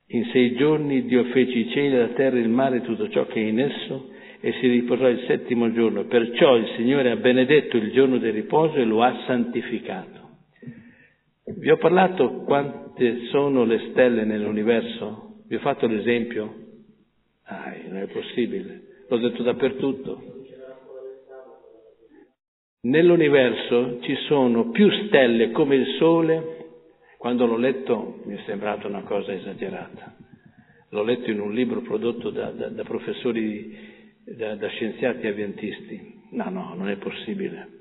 in 0.09 0.25
sei 0.33 0.57
giorni 0.57 1.07
Dio 1.07 1.25
fece 1.27 1.59
i 1.59 1.71
cieli, 1.71 1.97
la 1.97 2.09
terra, 2.09 2.39
il 2.39 2.49
mare 2.49 2.79
e 2.79 2.83
tutto 2.83 3.09
ciò 3.09 3.27
che 3.27 3.41
è 3.41 3.45
in 3.45 3.61
esso 3.61 4.15
e 4.47 4.53
si 4.61 4.69
riposò 4.69 5.09
il 5.09 5.25
settimo 5.27 5.73
giorno. 5.73 6.05
Perciò 6.05 6.55
il 6.55 6.69
Signore 6.77 7.11
ha 7.11 7.17
benedetto 7.17 7.77
il 7.77 7.91
giorno 7.91 8.19
del 8.19 8.33
riposo 8.33 8.77
e 8.77 8.85
lo 8.85 9.03
ha 9.03 9.25
santificato. 9.27 10.21
Vi 11.47 11.69
ho 11.69 11.77
parlato 11.79 12.43
quante 12.45 13.27
sono 13.27 13.65
le 13.65 13.89
stelle 13.91 14.25
nell'universo? 14.25 15.39
Vi 15.49 15.57
ho 15.57 15.59
fatto 15.59 15.89
l'esempio? 15.89 16.55
Ah, 17.47 17.75
non 17.89 18.03
è 18.03 18.07
possibile, 18.07 18.83
l'ho 19.09 19.17
detto 19.17 19.43
dappertutto. 19.43 20.23
Nell'universo 22.83 23.99
ci 24.03 24.15
sono 24.29 24.71
più 24.71 24.89
stelle 25.09 25.51
come 25.51 25.75
il 25.75 25.87
Sole, 25.99 26.67
quando 27.19 27.47
l'ho 27.47 27.57
letto 27.57 28.21
mi 28.27 28.37
è 28.37 28.41
sembrata 28.47 28.87
una 28.87 29.03
cosa 29.03 29.33
esagerata. 29.33 30.15
L'ho 30.91 31.03
letto 31.03 31.33
in 31.33 31.41
un 31.41 31.53
libro 31.53 31.81
prodotto 31.81 32.31
da, 32.31 32.53
da, 32.53 32.69
da 32.69 32.85
professori, 32.85 33.95
da, 34.27 34.57
da 34.57 34.69
scienziati 34.69 35.27
avventisti. 35.27 36.15
No, 36.31 36.51
no, 36.51 36.75
non 36.75 36.89
è 36.89 36.97
possibile. 36.97 37.75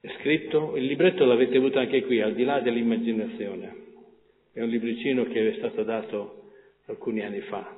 È 0.00 0.08
scritto, 0.20 0.76
il 0.76 0.84
libretto 0.84 1.24
l'avete 1.24 1.58
avuto 1.58 1.78
anche 1.78 2.02
qui, 2.04 2.20
al 2.20 2.34
di 2.34 2.44
là 2.44 2.60
dell'immaginazione. 2.60 3.86
È 4.52 4.62
un 4.62 4.68
libricino 4.68 5.24
che 5.24 5.52
è 5.52 5.56
stato 5.58 5.82
dato 5.82 6.50
alcuni 6.86 7.20
anni 7.22 7.40
fa. 7.40 7.76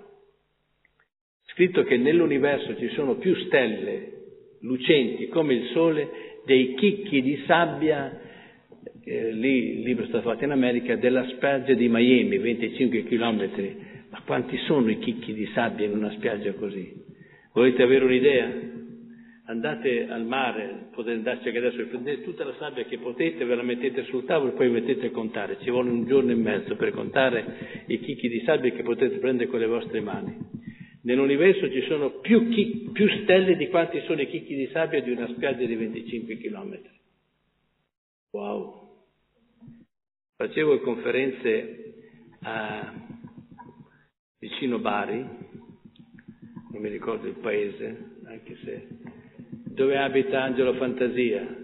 Scritto 1.46 1.82
che 1.82 1.96
nell'universo 1.96 2.76
ci 2.76 2.88
sono 2.90 3.16
più 3.16 3.34
stelle 3.46 4.18
lucenti 4.60 5.28
come 5.28 5.54
il 5.54 5.70
Sole 5.72 6.08
dei 6.44 6.74
chicchi 6.74 7.20
di 7.22 7.42
sabbia, 7.46 8.20
eh, 9.02 9.32
lì 9.32 9.78
il 9.78 9.80
libro 9.80 10.04
è 10.04 10.08
stato 10.08 10.28
fatto 10.28 10.44
in 10.44 10.52
America, 10.52 10.94
della 10.96 11.26
spiaggia 11.30 11.74
di 11.74 11.88
Miami, 11.88 12.38
25 12.38 13.04
chilometri. 13.04 13.88
Ma 14.10 14.22
quanti 14.22 14.56
sono 14.58 14.90
i 14.90 14.98
chicchi 14.98 15.32
di 15.32 15.46
sabbia 15.54 15.86
in 15.86 15.92
una 15.92 16.10
spiaggia 16.12 16.52
così? 16.52 17.10
Volete 17.52 17.82
avere 17.82 18.04
un'idea? 18.04 18.78
andate 19.50 20.08
al 20.08 20.24
mare, 20.24 20.88
potete 20.92 21.16
andarci 21.16 21.48
anche 21.48 21.58
adesso, 21.58 21.84
prendete 21.88 22.22
tutta 22.22 22.44
la 22.44 22.54
sabbia 22.56 22.84
che 22.84 22.98
potete, 22.98 23.44
ve 23.44 23.56
la 23.56 23.62
mettete 23.62 24.04
sul 24.04 24.24
tavolo 24.24 24.52
e 24.52 24.54
poi 24.54 24.70
mettete 24.70 25.06
a 25.06 25.10
contare. 25.10 25.58
Ci 25.60 25.70
vuole 25.70 25.90
un 25.90 26.06
giorno 26.06 26.30
e 26.30 26.36
mezzo 26.36 26.76
per 26.76 26.92
contare 26.92 27.84
i 27.86 27.98
chicchi 27.98 28.28
di 28.28 28.42
sabbia 28.44 28.70
che 28.70 28.82
potete 28.82 29.18
prendere 29.18 29.50
con 29.50 29.58
le 29.58 29.66
vostre 29.66 30.00
mani. 30.00 30.36
Nell'universo 31.02 31.68
ci 31.70 31.82
sono 31.88 32.20
più, 32.20 32.48
chi, 32.50 32.90
più 32.92 33.08
stelle 33.22 33.56
di 33.56 33.68
quanti 33.68 34.00
sono 34.06 34.20
i 34.20 34.28
chicchi 34.28 34.54
di 34.54 34.68
sabbia 34.68 35.02
di 35.02 35.10
una 35.10 35.26
spiaggia 35.28 35.64
di 35.64 35.74
25 35.74 36.36
chilometri. 36.38 36.98
Wow! 38.30 38.88
Facevo 40.36 40.78
conferenze 40.80 41.94
a 42.42 42.94
vicino 44.38 44.78
Bari, 44.78 45.26
non 46.72 46.83
mi 46.83 46.88
ricordo 46.88 47.26
il 47.26 47.35
paese, 47.35 47.96
anche 48.24 48.56
se 48.64 48.87
dove 49.80 49.96
abita 49.96 50.42
Angelo 50.42 50.74
Fantasia, 50.74 51.56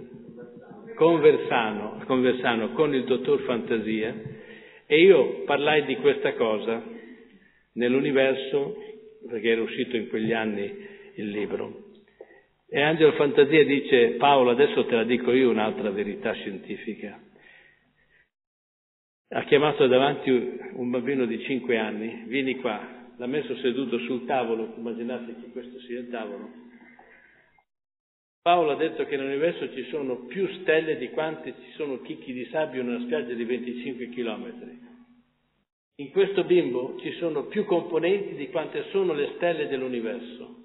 Conversano, 0.95 2.03
Conversano 2.07 2.71
con 2.73 2.95
il 2.95 3.05
dottor 3.05 3.41
Fantasia 3.43 4.15
e 4.87 5.01
io 5.01 5.43
parlai 5.45 5.85
di 5.85 5.97
questa 5.97 6.35
cosa 6.35 6.83
nell'universo, 7.73 8.77
perché 9.29 9.49
era 9.49 9.63
uscito 9.63 9.97
in 9.97 10.09
quegli 10.09 10.33
anni 10.33 10.73
il 11.17 11.29
libro. 11.29 11.85
E 12.69 12.81
Angelo 12.81 13.13
Fantasia 13.13 13.65
dice, 13.65 14.13
Paolo, 14.13 14.51
adesso 14.51 14.87
te 14.87 14.95
la 14.95 15.05
dico 15.05 15.33
io 15.33 15.51
un'altra 15.51 15.91
verità 15.91 16.33
scientifica. 16.33 17.21
Ha 19.29 19.45
chiamato 19.45 19.87
davanti 19.87 20.31
un 20.31 20.91
bambino 20.91 21.27
di 21.27 21.43
cinque 21.43 21.77
anni, 21.77 22.25
vieni 22.27 22.57
qua, 22.57 22.96
l'ha 23.17 23.27
messo 23.27 23.57
seduto 23.57 23.99
sul 24.01 24.27
tavolo, 24.27 24.75
immaginate 24.77 25.35
che 25.41 25.51
questo 25.51 25.79
sia 25.81 26.01
il 26.01 26.11
tavolo, 26.11 26.65
Paolo 28.47 28.71
ha 28.71 28.77
detto 28.77 29.05
che 29.07 29.17
nell'universo 29.17 29.73
ci 29.73 29.83
sono 29.91 30.27
più 30.27 30.47
stelle 30.61 30.99
di 30.99 31.11
quante 31.11 31.53
ci 31.53 31.73
sono 31.73 32.01
chicchi 32.03 32.33
di 32.33 32.45
sabbia 32.45 32.81
in 32.81 32.87
una 32.87 33.01
spiaggia 33.01 33.33
di 33.33 33.43
25 33.43 34.09
chilometri. 34.11 34.79
In 35.97 36.11
questo 36.13 36.45
bimbo 36.45 36.97
ci 37.01 37.11
sono 37.19 37.47
più 37.47 37.65
componenti 37.65 38.37
di 38.37 38.49
quante 38.51 38.85
sono 38.91 39.15
le 39.15 39.33
stelle 39.35 39.67
dell'universo. 39.67 40.63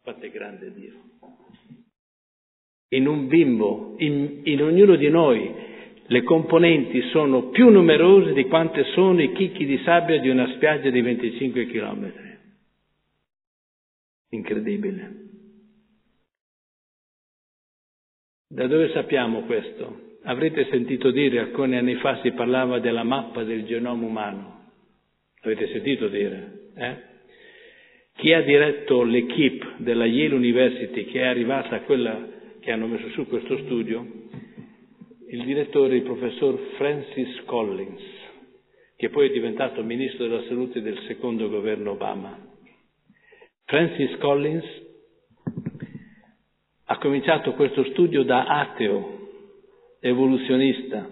Quanto 0.00 0.24
è 0.24 0.30
grande 0.30 0.72
Dio. 0.72 0.92
In 2.90 3.08
un 3.08 3.26
bimbo, 3.26 3.96
in, 3.98 4.42
in 4.44 4.62
ognuno 4.62 4.94
di 4.94 5.08
noi, 5.08 5.73
le 6.06 6.22
componenti 6.22 7.00
sono 7.08 7.48
più 7.48 7.70
numerose 7.70 8.32
di 8.34 8.44
quante 8.44 8.84
sono 8.92 9.22
i 9.22 9.32
chicchi 9.32 9.64
di 9.64 9.78
sabbia 9.84 10.20
di 10.20 10.28
una 10.28 10.46
spiaggia 10.54 10.90
di 10.90 11.00
25 11.00 11.66
chilometri. 11.66 12.38
Incredibile. 14.30 15.22
Da 18.48 18.66
dove 18.66 18.90
sappiamo 18.90 19.42
questo? 19.42 20.12
Avrete 20.24 20.66
sentito 20.70 21.10
dire, 21.10 21.38
alcuni 21.38 21.76
anni 21.76 21.94
fa 21.96 22.20
si 22.20 22.32
parlava 22.32 22.80
della 22.80 23.02
mappa 23.02 23.42
del 23.42 23.64
genoma 23.64 24.06
umano. 24.06 24.62
Avete 25.40 25.68
sentito 25.68 26.08
dire? 26.08 26.70
Eh? 26.74 26.96
Chi 28.16 28.32
ha 28.32 28.42
diretto 28.42 29.02
l'equipe 29.02 29.74
della 29.78 30.06
Yale 30.06 30.34
University 30.34 31.06
che 31.06 31.20
è 31.20 31.26
arrivata 31.26 31.76
a 31.76 31.80
quella 31.80 32.28
che 32.60 32.70
hanno 32.70 32.86
messo 32.86 33.08
su 33.10 33.26
questo 33.26 33.58
studio, 33.58 34.23
il 35.34 35.42
direttore, 35.42 35.96
il 35.96 36.02
professor 36.02 36.56
Francis 36.76 37.42
Collins, 37.44 38.00
che 38.94 39.08
poi 39.08 39.28
è 39.28 39.32
diventato 39.32 39.82
ministro 39.82 40.28
della 40.28 40.44
salute 40.44 40.80
del 40.80 40.96
secondo 41.08 41.48
governo 41.48 41.90
Obama. 41.90 42.38
Francis 43.64 44.16
Collins 44.18 44.64
ha 46.84 46.98
cominciato 46.98 47.54
questo 47.54 47.82
studio 47.86 48.22
da 48.22 48.44
ateo, 48.60 49.28
evoluzionista. 49.98 51.10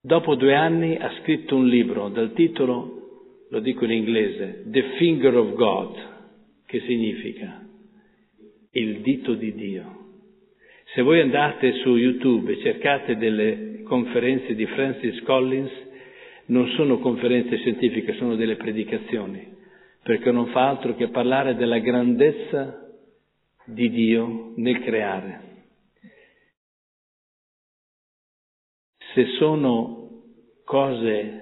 Dopo 0.00 0.34
due 0.34 0.54
anni 0.56 0.96
ha 0.96 1.12
scritto 1.20 1.54
un 1.54 1.68
libro 1.68 2.08
dal 2.08 2.32
titolo, 2.32 3.46
lo 3.50 3.60
dico 3.60 3.84
in 3.84 3.92
inglese, 3.92 4.64
The 4.66 4.82
Finger 4.96 5.36
of 5.36 5.54
God, 5.54 5.96
che 6.66 6.80
significa 6.80 7.64
il 8.72 9.00
dito 9.00 9.34
di 9.34 9.54
Dio. 9.54 10.01
Se 10.94 11.00
voi 11.00 11.20
andate 11.20 11.72
su 11.76 11.96
YouTube 11.96 12.52
e 12.52 12.60
cercate 12.60 13.16
delle 13.16 13.82
conferenze 13.84 14.54
di 14.54 14.66
Francis 14.66 15.22
Collins, 15.22 15.70
non 16.46 16.68
sono 16.76 16.98
conferenze 16.98 17.56
scientifiche, 17.56 18.12
sono 18.16 18.36
delle 18.36 18.56
predicazioni, 18.56 19.56
perché 20.02 20.30
non 20.30 20.48
fa 20.48 20.68
altro 20.68 20.94
che 20.94 21.08
parlare 21.08 21.56
della 21.56 21.78
grandezza 21.78 22.90
di 23.64 23.88
Dio 23.88 24.52
nel 24.56 24.80
creare. 24.80 25.40
Se 29.14 29.24
sono 29.38 30.10
cose 30.62 31.38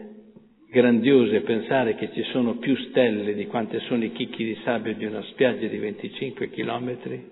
grandiose 0.71 1.41
pensare 1.41 1.97
che 1.97 2.13
ci 2.13 2.23
sono 2.31 2.59
più 2.59 2.77
stelle 2.91 3.35
di 3.35 3.47
quante 3.47 3.81
sono 3.81 4.05
i 4.05 4.13
chicchi 4.13 4.45
di 4.45 4.59
sabbia 4.63 4.95
di 4.95 5.07
una 5.07 5.23
spiaggia 5.23 5.67
di 5.67 5.79
25 5.79 6.51
chilometri, 6.51 7.31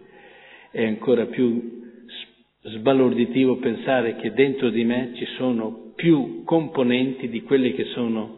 è 0.73 0.85
ancora 0.85 1.27
più 1.27 1.79
sbalorditivo 2.61 3.57
pensare 3.57 4.17
che 4.17 4.33
dentro 4.33 4.71
di 4.71 4.85
me 4.85 5.13
ci 5.15 5.25
sono 5.37 5.93
più 5.95 6.43
componenti 6.45 7.29
di 7.29 7.43
quelli 7.43 7.75
che 7.75 7.85
sono. 7.87 8.37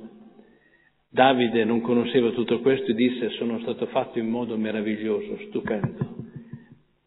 Davide 1.08 1.64
non 1.64 1.80
conosceva 1.80 2.30
tutto 2.30 2.60
questo 2.60 2.90
e 2.90 2.94
disse 2.94 3.30
sono 3.30 3.58
stato 3.60 3.86
fatto 3.86 4.18
in 4.18 4.28
modo 4.28 4.56
meraviglioso, 4.56 5.38
stupendo. 5.48 6.16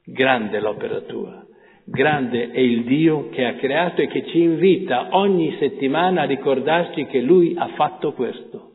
Grande 0.03 0.59
l'opera 0.59 1.01
tua, 1.01 1.45
grande 1.85 2.51
è 2.51 2.59
il 2.59 2.83
Dio 2.83 3.29
che 3.29 3.45
ha 3.45 3.55
creato 3.55 4.01
e 4.01 4.07
che 4.07 4.25
ci 4.27 4.41
invita 4.41 5.09
ogni 5.11 5.55
settimana 5.57 6.21
a 6.21 6.25
ricordarci 6.25 7.05
che 7.05 7.21
Lui 7.21 7.55
ha 7.57 7.69
fatto 7.69 8.11
questo. 8.13 8.71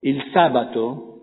Il 0.00 0.22
sabato 0.32 1.15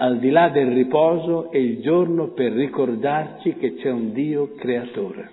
al 0.00 0.18
di 0.18 0.30
là 0.30 0.48
del 0.48 0.70
riposo 0.72 1.50
è 1.50 1.56
il 1.56 1.80
giorno 1.80 2.28
per 2.28 2.52
ricordarci 2.52 3.54
che 3.54 3.74
c'è 3.76 3.90
un 3.90 4.12
Dio 4.12 4.54
creatore. 4.54 5.30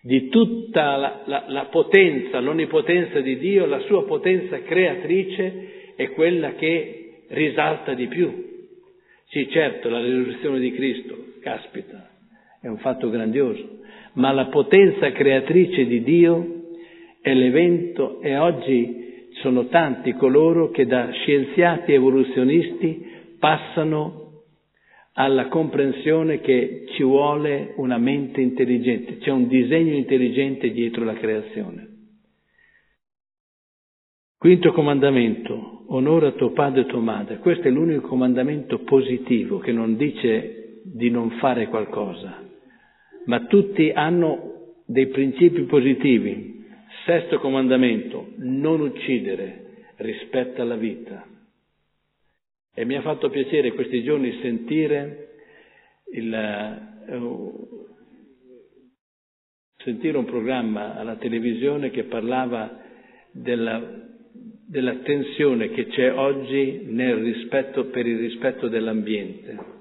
Di 0.00 0.28
tutta 0.28 0.96
la, 0.96 1.22
la, 1.26 1.44
la, 1.46 1.64
potenza, 1.66 2.40
l'onnipotenza 2.40 3.20
di 3.20 3.38
Dio, 3.38 3.66
la 3.66 3.78
sua 3.80 4.04
potenza 4.04 4.60
creatrice 4.62 5.94
è 5.94 6.10
quella 6.10 6.54
che 6.54 7.22
risalta 7.28 7.94
di 7.94 8.08
più. 8.08 8.50
Sì, 9.28 9.48
certo, 9.48 9.88
la 9.88 10.00
risurrezione 10.00 10.58
di 10.58 10.72
Cristo, 10.72 11.16
caspita, 11.40 12.10
è 12.60 12.66
un 12.66 12.78
fatto 12.78 13.10
grandioso, 13.10 13.78
ma 14.14 14.32
la 14.32 14.46
potenza 14.46 15.12
creatrice 15.12 15.86
di 15.86 16.02
Dio 16.02 16.62
è 17.20 17.32
l'evento 17.32 18.20
e 18.20 18.36
oggi 18.36 19.28
sono 19.34 19.66
tanti 19.66 20.14
coloro 20.14 20.70
che 20.70 20.84
da 20.84 21.10
scienziati 21.12 21.92
evoluzionisti 21.92 23.11
passano 23.42 24.44
alla 25.14 25.48
comprensione 25.48 26.40
che 26.40 26.84
ci 26.94 27.02
vuole 27.02 27.72
una 27.74 27.98
mente 27.98 28.40
intelligente, 28.40 29.18
c'è 29.18 29.32
un 29.32 29.48
disegno 29.48 29.94
intelligente 29.94 30.70
dietro 30.70 31.02
la 31.02 31.14
creazione. 31.14 31.88
Quinto 34.38 34.72
comandamento, 34.72 35.86
onora 35.88 36.30
tuo 36.32 36.52
padre 36.52 36.82
e 36.82 36.86
tua 36.86 37.00
madre. 37.00 37.38
Questo 37.38 37.66
è 37.66 37.70
l'unico 37.72 38.06
comandamento 38.06 38.78
positivo 38.84 39.58
che 39.58 39.72
non 39.72 39.96
dice 39.96 40.80
di 40.84 41.10
non 41.10 41.30
fare 41.40 41.66
qualcosa, 41.66 42.44
ma 43.24 43.40
tutti 43.46 43.90
hanno 43.90 44.74
dei 44.86 45.08
principi 45.08 45.62
positivi. 45.62 46.64
Sesto 47.04 47.40
comandamento, 47.40 48.34
non 48.36 48.80
uccidere, 48.82 49.86
rispetta 49.96 50.62
la 50.62 50.76
vita. 50.76 51.26
E 52.74 52.84
mi 52.86 52.96
ha 52.96 53.02
fatto 53.02 53.28
piacere 53.28 53.72
questi 53.72 54.02
giorni 54.02 54.38
sentire, 54.40 55.28
il, 56.12 56.32
uh, 57.06 57.86
sentire 59.76 60.16
un 60.16 60.24
programma 60.24 60.96
alla 60.96 61.16
televisione 61.16 61.90
che 61.90 62.04
parlava 62.04 62.80
della, 63.30 64.08
della 64.66 64.94
tensione 64.96 65.70
che 65.70 65.88
c'è 65.88 66.14
oggi 66.14 66.86
rispetto, 66.86 67.86
per 67.86 68.06
il 68.06 68.18
rispetto 68.18 68.68
dell'ambiente. 68.68 69.80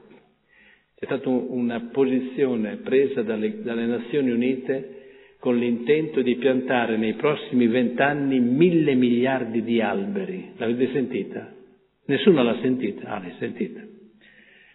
C'è 0.95 1.05
stata 1.05 1.29
una 1.29 1.89
posizione 1.93 2.75
presa 2.77 3.21
dalle, 3.21 3.61
dalle 3.61 3.85
Nazioni 3.85 4.31
Unite 4.31 4.99
con 5.39 5.57
l'intento 5.57 6.21
di 6.21 6.35
piantare 6.35 6.97
nei 6.97 7.13
prossimi 7.13 7.67
vent'anni 7.67 8.39
mille 8.39 8.95
miliardi 8.95 9.63
di 9.63 9.81
alberi. 9.81 10.51
L'avete 10.57 10.91
sentita? 10.91 11.59
Nessuno 12.11 12.43
l'ha 12.43 12.59
sentita, 12.59 13.07
ah, 13.07 13.19
l'hai 13.19 13.35
sentita. 13.39 13.79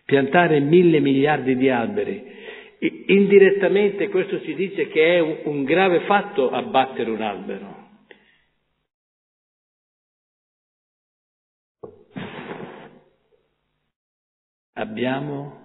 Piantare 0.06 0.58
mille 0.60 1.00
miliardi 1.00 1.54
di 1.54 1.68
alberi. 1.68 2.24
Indirettamente 3.08 4.08
questo 4.08 4.40
ci 4.40 4.54
dice 4.54 4.88
che 4.88 5.16
è 5.16 5.20
un, 5.20 5.64
grave 5.64 6.00
fatto 6.06 6.50
abbattere 6.50 7.10
un 7.10 7.20
albero. 7.20 7.84
Abbiamo 14.72 15.60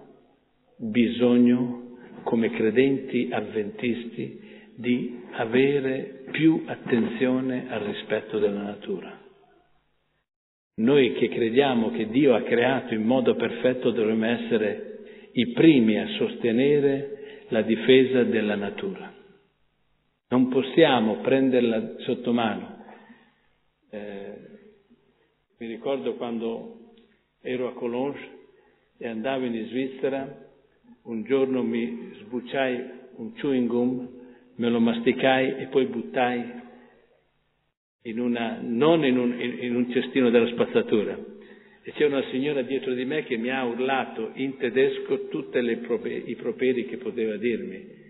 bisogno, 0.76 1.96
come 2.22 2.50
credenti 2.50 3.30
avventisti, 3.32 4.40
di 4.74 5.22
avere 5.32 6.24
più 6.30 6.64
attenzione 6.66 7.70
al 7.70 7.80
rispetto 7.80 8.38
della 8.38 8.62
natura. 8.62 9.21
Noi 10.74 11.12
che 11.14 11.28
crediamo 11.28 11.90
che 11.90 12.08
Dio 12.08 12.34
ha 12.34 12.42
creato 12.42 12.94
in 12.94 13.02
modo 13.02 13.34
perfetto 13.34 13.90
dovremmo 13.90 14.26
essere 14.26 15.28
i 15.32 15.48
primi 15.48 15.98
a 15.98 16.06
sostenere 16.16 17.44
la 17.48 17.60
difesa 17.60 18.22
della 18.24 18.54
natura. 18.54 19.12
Non 20.28 20.48
possiamo 20.48 21.16
prenderla 21.16 21.96
sotto 21.98 22.32
mano. 22.32 22.84
Eh, 23.90 24.34
mi 25.58 25.66
ricordo 25.66 26.14
quando 26.14 26.94
ero 27.42 27.68
a 27.68 27.74
Cologne 27.74 28.40
e 28.96 29.08
andavo 29.08 29.44
in 29.44 29.66
Svizzera, 29.66 30.48
un 31.02 31.22
giorno 31.24 31.62
mi 31.62 32.12
sbucciai 32.20 33.00
un 33.16 33.32
chewing 33.34 33.68
gum, 33.68 34.08
me 34.54 34.68
lo 34.70 34.80
masticai 34.80 35.56
e 35.58 35.66
poi 35.66 35.84
buttai 35.84 36.61
in 38.02 38.18
una, 38.18 38.58
non 38.60 39.04
in 39.04 39.18
un, 39.18 39.40
in 39.40 39.76
un 39.76 39.90
cestino 39.90 40.30
della 40.30 40.48
spazzatura. 40.48 41.16
E 41.84 41.92
c'è 41.92 42.06
una 42.06 42.22
signora 42.30 42.62
dietro 42.62 42.94
di 42.94 43.04
me 43.04 43.24
che 43.24 43.36
mi 43.36 43.50
ha 43.50 43.64
urlato 43.64 44.30
in 44.34 44.56
tedesco 44.56 45.28
tutti 45.28 45.58
i 45.58 46.36
properi 46.36 46.86
che 46.86 46.96
poteva 46.96 47.36
dirmi. 47.36 48.00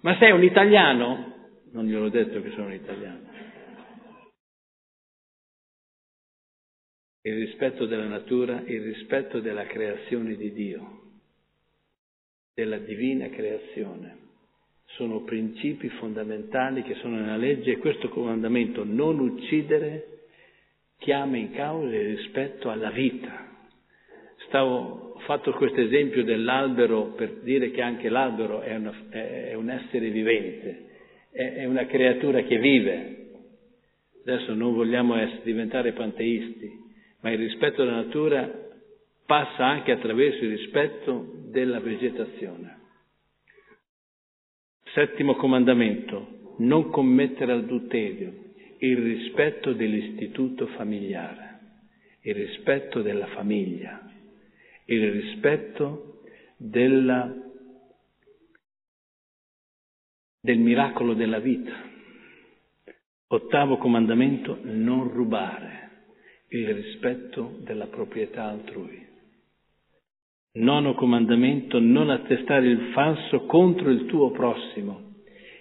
Ma 0.00 0.16
sei 0.18 0.32
un 0.32 0.42
italiano? 0.42 1.32
Non 1.72 1.86
gliel'ho 1.86 2.08
detto 2.08 2.40
che 2.40 2.50
sono 2.50 2.66
un 2.66 2.72
italiano. 2.72 3.32
Il 7.22 7.36
rispetto 7.36 7.86
della 7.86 8.06
natura, 8.06 8.62
il 8.66 8.82
rispetto 8.82 9.40
della 9.40 9.64
creazione 9.64 10.36
di 10.36 10.52
Dio, 10.52 11.00
della 12.54 12.78
divina 12.78 13.28
creazione 13.30 14.23
sono 14.86 15.22
principi 15.22 15.88
fondamentali 15.88 16.82
che 16.82 16.94
sono 16.94 17.16
nella 17.16 17.36
legge 17.36 17.72
e 17.72 17.78
questo 17.78 18.08
comandamento 18.08 18.84
non 18.84 19.18
uccidere 19.18 20.14
chiama 20.98 21.36
in 21.36 21.50
causa 21.50 21.94
il 21.94 22.16
rispetto 22.16 22.70
alla 22.70 22.90
vita. 22.90 23.52
Stavo, 24.46 25.12
ho 25.14 25.18
fatto 25.20 25.52
questo 25.52 25.80
esempio 25.80 26.24
dell'albero 26.24 27.12
per 27.16 27.40
dire 27.42 27.70
che 27.70 27.82
anche 27.82 28.08
l'albero 28.08 28.60
è, 28.60 28.74
una, 28.76 28.94
è 29.10 29.54
un 29.54 29.70
essere 29.70 30.10
vivente, 30.10 30.86
è, 31.30 31.54
è, 31.54 31.64
una 31.64 31.86
creatura 31.86 32.42
che 32.42 32.58
vive. 32.58 33.18
Adesso 34.26 34.54
non 34.54 34.74
vogliamo 34.74 35.16
essere, 35.16 35.40
diventare 35.44 35.92
panteisti, 35.92 36.70
ma 37.20 37.30
il 37.30 37.38
rispetto 37.38 37.84
della 37.84 37.96
natura 37.96 38.50
passa 39.26 39.66
anche 39.66 39.92
attraverso 39.92 40.44
il 40.44 40.56
rispetto 40.56 41.32
della 41.50 41.80
vegetazione. 41.80 42.82
Settimo 44.94 45.34
comandamento, 45.34 46.54
non 46.58 46.88
commettere 46.90 47.50
adulterio, 47.50 48.52
il 48.78 48.96
rispetto 48.96 49.72
dell'istituto 49.72 50.68
familiare, 50.68 51.58
il 52.20 52.34
rispetto 52.36 53.02
della 53.02 53.26
famiglia, 53.26 54.08
il 54.84 55.10
rispetto 55.10 56.22
della, 56.56 57.28
del 60.40 60.58
miracolo 60.58 61.14
della 61.14 61.40
vita. 61.40 61.72
Ottavo 63.26 63.78
comandamento, 63.78 64.60
non 64.62 65.10
rubare, 65.10 65.90
il 66.50 66.72
rispetto 66.72 67.56
della 67.62 67.88
proprietà 67.88 68.44
altrui. 68.44 69.13
Nono 70.56 70.94
comandamento, 70.94 71.80
non 71.80 72.10
attestare 72.10 72.68
il 72.68 72.90
falso 72.92 73.40
contro 73.46 73.90
il 73.90 74.06
tuo 74.06 74.30
prossimo, 74.30 75.14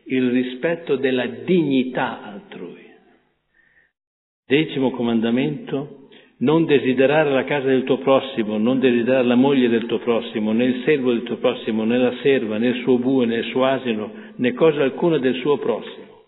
il 0.05 0.29
rispetto 0.29 0.97
della 0.97 1.25
dignità 1.25 2.21
altrui. 2.21 2.91
Decimo 4.45 4.91
comandamento, 4.91 6.09
non 6.39 6.65
desiderare 6.65 7.31
la 7.31 7.43
casa 7.43 7.69
del 7.69 7.85
tuo 7.85 7.97
prossimo, 7.97 8.59
non 8.59 8.79
desiderare 8.79 9.25
la 9.25 9.33
moglie 9.33 9.67
del 9.67 9.87
tuo 9.87 9.97
prossimo, 9.97 10.51
né 10.51 10.65
il 10.65 10.83
servo 10.83 11.11
del 11.11 11.23
tuo 11.23 11.37
prossimo, 11.37 11.85
né 11.85 11.97
la 11.97 12.15
serva, 12.21 12.59
né 12.59 12.67
il 12.67 12.83
suo 12.83 12.99
bue, 12.99 13.25
né 13.25 13.37
il 13.37 13.45
suo 13.45 13.65
asino, 13.65 14.11
né 14.35 14.53
cosa 14.53 14.83
alcuna 14.83 15.17
del 15.17 15.35
suo 15.35 15.57
prossimo. 15.57 16.25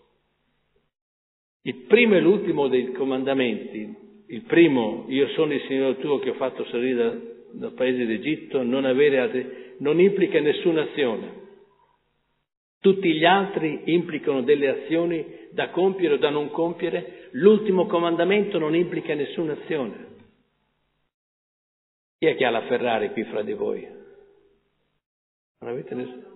Il 1.62 1.84
primo 1.86 2.16
e 2.16 2.20
l'ultimo 2.20 2.66
dei 2.66 2.90
comandamenti, 2.90 3.94
il 4.26 4.42
primo, 4.42 5.04
io 5.06 5.28
sono 5.28 5.52
il 5.52 5.62
Signore 5.68 5.98
tuo 5.98 6.18
che 6.18 6.30
ho 6.30 6.34
fatto 6.34 6.64
salire 6.64 7.34
dal 7.52 7.72
paese 7.72 8.06
d'Egitto, 8.06 8.62
non 8.62 8.84
avere 8.84 9.18
altri, 9.18 9.74
non 9.78 10.00
implica 10.00 10.40
nessuna 10.40 10.82
azione. 10.82 11.44
Tutti 12.80 13.12
gli 13.12 13.24
altri 13.24 13.82
implicano 13.86 14.42
delle 14.42 14.68
azioni 14.68 15.48
da 15.50 15.70
compiere 15.70 16.14
o 16.14 16.18
da 16.18 16.30
non 16.30 16.50
compiere, 16.50 17.28
l'ultimo 17.32 17.86
comandamento 17.86 18.58
non 18.58 18.74
implica 18.74 19.14
nessuna 19.14 19.52
azione. 19.52 20.06
Chi 22.18 22.26
è 22.26 22.36
che 22.36 22.44
ha 22.44 22.50
la 22.50 22.66
Ferrari 22.66 23.10
qui 23.10 23.24
fra 23.24 23.42
di 23.42 23.52
voi? 23.52 23.86
Non 25.58 25.70
avete 25.70 25.94
nessuno? 25.94 26.34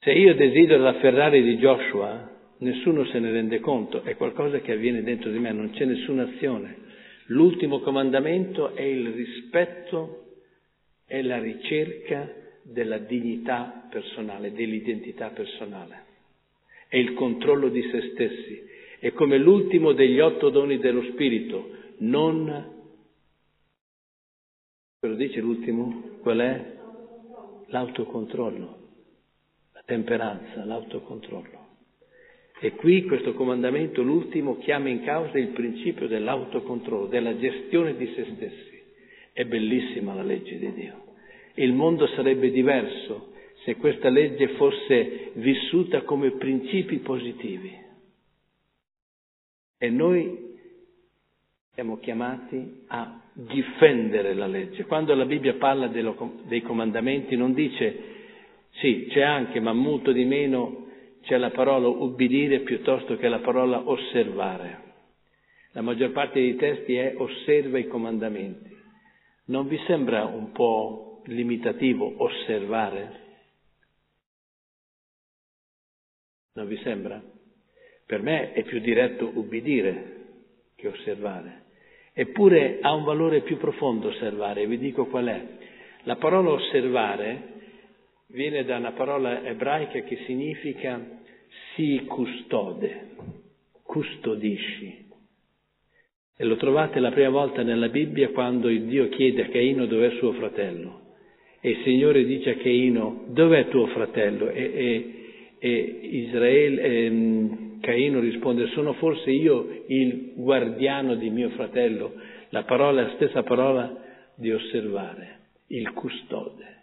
Se 0.00 0.12
io 0.12 0.34
desidero 0.34 0.82
la 0.82 0.98
Ferrari 1.00 1.42
di 1.42 1.56
Joshua, 1.56 2.30
nessuno 2.58 3.04
se 3.06 3.18
ne 3.18 3.30
rende 3.30 3.60
conto, 3.60 4.02
è 4.02 4.16
qualcosa 4.16 4.60
che 4.60 4.72
avviene 4.72 5.02
dentro 5.02 5.30
di 5.30 5.38
me, 5.38 5.52
non 5.52 5.70
c'è 5.70 5.84
nessuna 5.84 6.22
azione. 6.22 6.86
L'ultimo 7.30 7.80
comandamento 7.80 8.74
è 8.74 8.82
il 8.82 9.12
rispetto 9.12 10.24
e 11.06 11.22
la 11.22 11.38
ricerca 11.38 12.30
della 12.62 12.98
dignità 12.98 13.86
personale, 13.90 14.52
dell'identità 14.52 15.28
personale. 15.30 16.04
È 16.88 16.96
il 16.96 17.12
controllo 17.14 17.68
di 17.68 17.82
se 17.90 18.10
stessi. 18.12 18.66
È 18.98 19.12
come 19.12 19.36
l'ultimo 19.38 19.92
degli 19.92 20.20
otto 20.20 20.48
doni 20.48 20.78
dello 20.78 21.02
Spirito. 21.12 21.70
Non... 21.98 22.76
Ve 25.00 25.08
lo 25.08 25.14
dice 25.14 25.40
l'ultimo? 25.40 26.18
Qual 26.20 26.38
è? 26.38 26.76
L'autocontrollo, 27.66 28.78
la 29.74 29.82
temperanza, 29.84 30.64
l'autocontrollo. 30.64 31.57
E 32.60 32.72
qui 32.72 33.04
questo 33.04 33.34
comandamento, 33.34 34.02
l'ultimo, 34.02 34.58
chiama 34.58 34.88
in 34.88 35.04
causa 35.04 35.38
il 35.38 35.48
principio 35.48 36.08
dell'autocontrollo, 36.08 37.06
della 37.06 37.36
gestione 37.38 37.96
di 37.96 38.12
se 38.14 38.26
stessi. 38.34 38.82
È 39.32 39.44
bellissima 39.44 40.14
la 40.14 40.24
legge 40.24 40.58
di 40.58 40.72
Dio. 40.72 41.04
Il 41.54 41.72
mondo 41.72 42.06
sarebbe 42.08 42.50
diverso 42.50 43.32
se 43.64 43.76
questa 43.76 44.08
legge 44.08 44.48
fosse 44.56 45.30
vissuta 45.34 46.02
come 46.02 46.32
principi 46.32 46.98
positivi. 46.98 47.76
E 49.78 49.90
noi 49.90 50.56
siamo 51.74 51.98
chiamati 51.98 52.82
a 52.88 53.20
difendere 53.32 54.34
la 54.34 54.48
legge. 54.48 54.84
Quando 54.84 55.14
la 55.14 55.24
Bibbia 55.26 55.54
parla 55.54 55.86
dei 55.86 56.62
comandamenti 56.62 57.36
non 57.36 57.54
dice 57.54 58.16
sì, 58.80 59.06
c'è 59.10 59.22
anche, 59.22 59.60
ma 59.60 59.72
molto 59.72 60.10
di 60.10 60.24
meno 60.24 60.87
c'è 61.28 61.36
la 61.36 61.50
parola 61.50 61.88
ubbidire 61.88 62.60
piuttosto 62.60 63.18
che 63.18 63.28
la 63.28 63.40
parola 63.40 63.86
osservare. 63.86 64.86
La 65.72 65.82
maggior 65.82 66.10
parte 66.12 66.40
dei 66.40 66.56
testi 66.56 66.94
è 66.94 67.12
osserva 67.18 67.78
i 67.78 67.86
comandamenti. 67.86 68.74
Non 69.48 69.68
vi 69.68 69.78
sembra 69.86 70.24
un 70.24 70.52
po' 70.52 71.20
limitativo 71.26 72.14
osservare? 72.16 73.20
Non 76.54 76.66
vi 76.66 76.78
sembra? 76.78 77.22
Per 78.06 78.22
me 78.22 78.52
è 78.52 78.62
più 78.62 78.80
diretto 78.80 79.30
ubbidire 79.34 80.14
che 80.76 80.88
osservare. 80.88 81.64
Eppure 82.14 82.78
ha 82.80 82.94
un 82.94 83.04
valore 83.04 83.42
più 83.42 83.58
profondo 83.58 84.08
osservare, 84.08 84.66
vi 84.66 84.78
dico 84.78 85.04
qual 85.04 85.26
è. 85.26 85.46
La 86.04 86.16
parola 86.16 86.52
osservare 86.52 87.56
viene 88.28 88.64
da 88.64 88.78
una 88.78 88.92
parola 88.92 89.44
ebraica 89.44 90.00
che 90.00 90.24
significa 90.24 91.16
si 91.74 92.02
custode, 92.06 93.10
custodisci. 93.82 95.06
E 96.36 96.44
lo 96.44 96.56
trovate 96.56 97.00
la 97.00 97.10
prima 97.10 97.30
volta 97.30 97.62
nella 97.62 97.88
Bibbia 97.88 98.30
quando 98.30 98.68
il 98.68 98.84
Dio 98.84 99.08
chiede 99.08 99.42
a 99.42 99.48
Caino 99.48 99.86
dov'è 99.86 100.10
suo 100.18 100.32
fratello. 100.32 101.06
E 101.60 101.70
il 101.70 101.82
Signore 101.82 102.24
dice 102.24 102.50
a 102.50 102.56
Caino 102.56 103.24
dov'è 103.28 103.68
tuo 103.68 103.86
fratello? 103.88 104.48
E, 104.48 104.62
e, 104.62 105.14
e 105.58 106.00
Israele, 106.02 106.82
e, 106.82 107.58
Caino 107.80 108.20
risponde 108.20 108.68
sono 108.68 108.92
forse 108.94 109.30
io 109.30 109.84
il 109.86 110.32
guardiano 110.36 111.16
di 111.16 111.30
mio 111.30 111.50
fratello. 111.50 112.12
La 112.50 112.62
parola 112.62 113.00
è 113.00 113.04
la 113.04 113.14
stessa 113.14 113.42
parola 113.42 114.04
di 114.36 114.52
osservare, 114.52 115.38
il 115.68 115.90
custode. 115.92 116.77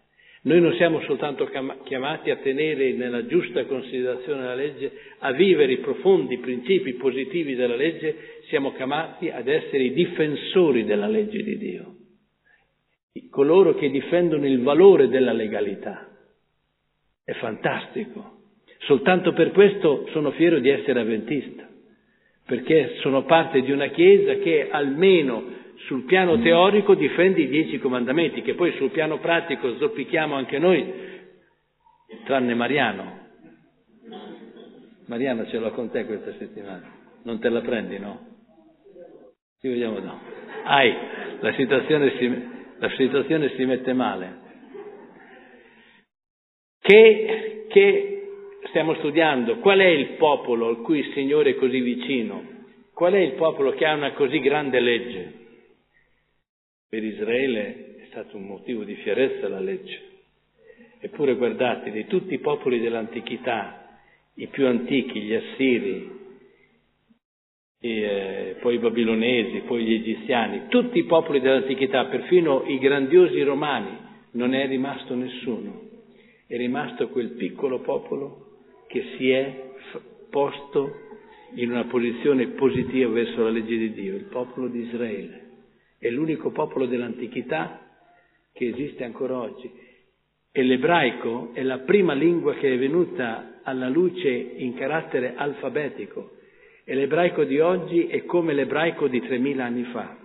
Noi 0.45 0.61
non 0.61 0.73
siamo 0.75 1.01
soltanto 1.01 1.49
chiamati 1.85 2.29
a 2.29 2.35
tenere 2.35 2.93
nella 2.93 3.25
giusta 3.25 3.65
considerazione 3.65 4.43
la 4.43 4.53
legge, 4.53 4.91
a 5.19 5.31
vivere 5.31 5.71
i 5.71 5.77
profondi 5.79 6.37
principi 6.37 6.93
positivi 6.93 7.55
della 7.55 7.75
legge, 7.75 8.15
siamo 8.49 8.71
chiamati 8.73 9.29
ad 9.31 9.47
essere 9.47 9.81
i 9.85 9.93
difensori 9.93 10.85
della 10.85 11.07
legge 11.07 11.41
di 11.41 11.57
Dio, 11.57 11.95
coloro 13.31 13.73
che 13.73 13.89
difendono 13.89 14.45
il 14.45 14.61
valore 14.61 15.07
della 15.09 15.33
legalità. 15.33 16.11
È 17.23 17.33
fantastico. 17.33 18.33
Soltanto 18.81 19.33
per 19.33 19.49
questo 19.49 20.07
sono 20.11 20.29
fiero 20.29 20.59
di 20.59 20.69
essere 20.69 20.99
avventista, 20.99 21.67
perché 22.45 22.97
sono 22.99 23.23
parte 23.23 23.61
di 23.61 23.71
una 23.71 23.87
Chiesa 23.87 24.35
che 24.35 24.67
almeno 24.69 25.63
sul 25.77 26.03
piano 26.03 26.39
teorico 26.39 26.95
difende 26.95 27.41
i 27.41 27.47
dieci 27.47 27.79
comandamenti, 27.79 28.41
che 28.41 28.55
poi 28.55 28.73
sul 28.73 28.91
piano 28.91 29.19
pratico 29.19 29.75
zoppichiamo 29.77 30.35
anche 30.35 30.57
noi, 30.57 30.91
tranne 32.25 32.53
Mariano. 32.53 33.23
Mariano 35.07 35.45
ce 35.47 35.59
l'ho 35.59 35.71
con 35.71 35.91
te 35.91 36.05
questa 36.05 36.33
settimana, 36.37 36.91
non 37.23 37.39
te 37.39 37.49
la 37.49 37.61
prendi, 37.61 37.99
no? 37.99 38.33
Ci 39.59 39.67
vediamo 39.67 39.99
no. 39.99 40.19
Ai, 40.63 40.95
la 41.39 41.53
situazione 41.53 42.17
si, 42.17 42.47
la 42.79 42.89
situazione 42.89 43.49
si 43.55 43.65
mette 43.65 43.93
male. 43.93 44.43
Che, 46.81 47.65
che 47.69 48.27
stiamo 48.69 48.95
studiando? 48.95 49.57
Qual 49.57 49.79
è 49.79 49.85
il 49.85 50.15
popolo 50.17 50.67
al 50.67 50.81
cui 50.81 50.99
il 50.99 51.13
Signore 51.13 51.51
è 51.51 51.55
così 51.55 51.79
vicino? 51.79 52.43
Qual 52.93 53.13
è 53.13 53.19
il 53.19 53.33
popolo 53.33 53.71
che 53.73 53.85
ha 53.85 53.93
una 53.93 54.13
così 54.13 54.39
grande 54.39 54.79
legge? 54.79 55.44
Per 56.87 57.03
Israele 57.03 57.95
è 57.97 58.05
stato 58.09 58.37
un 58.37 58.43
motivo 58.43 58.83
di 58.83 58.95
fierezza 58.95 59.47
la 59.47 59.59
legge. 59.59 60.13
Eppure 60.99 61.35
guardate, 61.35 61.91
di 61.91 62.05
tutti 62.05 62.33
i 62.33 62.39
popoli 62.39 62.79
dell'antichità, 62.79 63.99
i 64.35 64.47
più 64.47 64.67
antichi, 64.67 65.21
gli 65.21 65.33
assiri, 65.33 66.11
e, 67.79 67.89
eh, 67.89 68.55
poi 68.61 68.75
i 68.75 68.79
babilonesi, 68.79 69.61
poi 69.65 69.83
gli 69.83 69.93
egiziani, 69.93 70.67
tutti 70.69 70.99
i 70.99 71.05
popoli 71.05 71.39
dell'antichità, 71.39 72.05
perfino 72.05 72.63
i 72.67 72.77
grandiosi 72.77 73.41
romani, 73.41 73.97
non 74.31 74.53
è 74.53 74.67
rimasto 74.67 75.15
nessuno. 75.15 75.81
È 76.47 76.55
rimasto 76.55 77.09
quel 77.09 77.31
piccolo 77.31 77.79
popolo 77.79 78.59
che 78.87 79.03
si 79.17 79.29
è 79.29 79.71
f- 79.91 80.01
posto 80.29 81.01
in 81.55 81.71
una 81.71 81.85
posizione 81.85 82.47
positiva 82.49 83.11
verso 83.11 83.43
la 83.43 83.49
legge 83.49 83.77
di 83.77 83.91
Dio, 83.93 84.15
il 84.15 84.25
popolo 84.25 84.67
di 84.67 84.81
Israele 84.81 85.44
è 85.97 86.09
l'unico 86.09 86.51
popolo 86.51 86.85
dell'antichità 86.85 87.79
che 88.51 88.67
esiste 88.67 89.03
ancora 89.03 89.37
oggi. 89.37 89.71
E 90.51 90.63
l'ebraico 90.63 91.51
è 91.53 91.61
la 91.63 91.79
prima 91.79 92.13
lingua 92.13 92.53
che 92.55 92.73
è 92.73 92.77
venuta 92.77 93.59
alla 93.63 93.89
luce 93.89 94.29
in 94.29 94.73
carattere 94.75 95.35
alfabetico. 95.35 96.37
E 96.83 96.95
l'ebraico 96.95 97.43
di 97.43 97.59
oggi 97.59 98.07
è 98.07 98.23
come 98.25 98.53
l'ebraico 98.53 99.07
di 99.07 99.19
3000 99.19 99.65
anni 99.65 99.83
fa. 99.85 100.17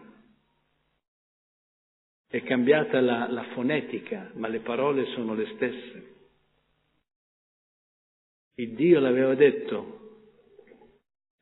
È 2.29 2.43
cambiata 2.43 3.01
la, 3.01 3.27
la 3.29 3.43
fonetica, 3.55 4.31
ma 4.35 4.47
le 4.47 4.61
parole 4.61 5.07
sono 5.07 5.35
le 5.35 5.47
stesse. 5.55 6.09
Il 8.55 8.75
Dio 8.75 9.01
l'aveva 9.01 9.35
detto, 9.35 9.99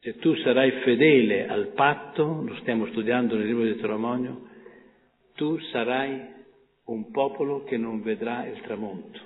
se 0.01 0.17
tu 0.19 0.35
sarai 0.37 0.71
fedele 0.83 1.49
al 1.49 1.69
patto, 1.69 2.43
lo 2.43 2.55
stiamo 2.57 2.87
studiando 2.87 3.37
nel 3.37 3.47
libro 3.47 3.63
di 3.65 3.71
Deuteronomio, 3.71 4.47
tu 5.35 5.59
sarai 5.73 6.37
un 6.85 7.11
popolo 7.11 7.65
che 7.65 7.77
non 7.77 8.03
vedrà 8.03 8.47
il 8.47 8.61
tramonto. 8.61 9.19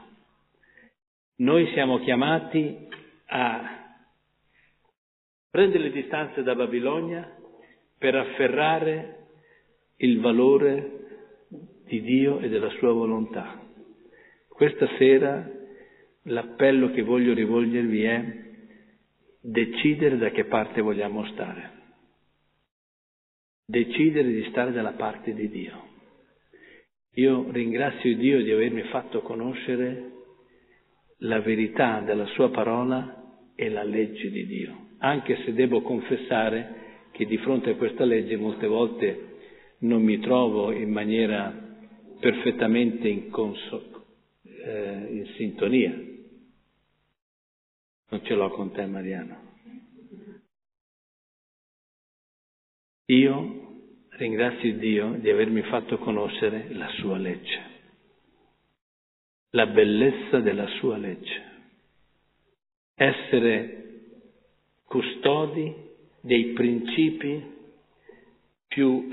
Noi 1.36 1.70
siamo 1.72 1.98
chiamati 2.00 2.88
a 3.26 3.96
prendere 5.50 5.84
le 5.84 5.90
distanze 5.90 6.42
da 6.42 6.54
Babilonia 6.54 7.36
per 7.98 8.14
afferrare 8.14 9.26
il 9.96 10.20
valore 10.20 11.00
di 11.84 12.00
Dio 12.00 12.38
e 12.40 12.48
della 12.48 12.70
sua 12.70 12.92
volontà. 12.92 13.60
Questa 14.48 14.88
sera 14.96 15.48
l'appello 16.24 16.90
che 16.90 17.02
voglio 17.02 17.34
rivolgervi 17.34 18.02
è 18.04 18.51
decidere 19.42 20.18
da 20.18 20.30
che 20.30 20.44
parte 20.44 20.80
vogliamo 20.80 21.26
stare, 21.26 21.70
decidere 23.66 24.28
di 24.28 24.46
stare 24.50 24.70
dalla 24.70 24.92
parte 24.92 25.34
di 25.34 25.48
Dio. 25.48 25.90
Io 27.14 27.50
ringrazio 27.50 28.16
Dio 28.16 28.42
di 28.42 28.52
avermi 28.52 28.82
fatto 28.84 29.20
conoscere 29.20 30.10
la 31.18 31.40
verità 31.40 32.00
della 32.00 32.26
sua 32.26 32.50
parola 32.50 33.50
e 33.56 33.68
la 33.68 33.82
legge 33.82 34.30
di 34.30 34.46
Dio, 34.46 34.90
anche 34.98 35.42
se 35.44 35.52
devo 35.52 35.82
confessare 35.82 36.80
che 37.10 37.26
di 37.26 37.36
fronte 37.38 37.70
a 37.70 37.76
questa 37.76 38.04
legge 38.04 38.36
molte 38.36 38.66
volte 38.66 39.30
non 39.80 40.02
mi 40.02 40.20
trovo 40.20 40.70
in 40.70 40.90
maniera 40.90 41.52
perfettamente 42.20 43.08
in, 43.08 43.28
conso- 43.28 44.04
eh, 44.42 45.06
in 45.10 45.26
sintonia 45.36 46.10
non 48.12 48.22
ce 48.24 48.34
l'ho 48.34 48.50
con 48.50 48.70
te, 48.72 48.84
Mariano. 48.84 49.50
Io 53.06 53.60
ringrazio 54.10 54.74
Dio 54.74 55.12
di 55.12 55.30
avermi 55.30 55.62
fatto 55.62 55.96
conoscere 55.96 56.68
la 56.74 56.88
sua 56.98 57.16
legge, 57.16 57.60
la 59.50 59.66
bellezza 59.66 60.40
della 60.40 60.66
sua 60.78 60.96
legge. 60.98 61.50
essere 62.94 63.78
custodi 64.84 65.74
dei 66.20 66.52
principi 66.52 67.42
più 68.68 69.10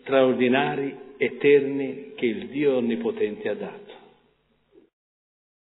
straordinari, 0.00 1.14
eterni 1.16 2.12
che 2.16 2.26
il 2.26 2.48
Dio 2.48 2.76
Onnipotente 2.76 3.48
ha 3.48 3.54
dato. 3.54 3.94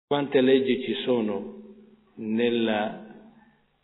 Quante 0.07 0.41
leggi 0.41 0.81
ci 0.83 0.93
sono 1.03 1.56
nella, 2.18 3.05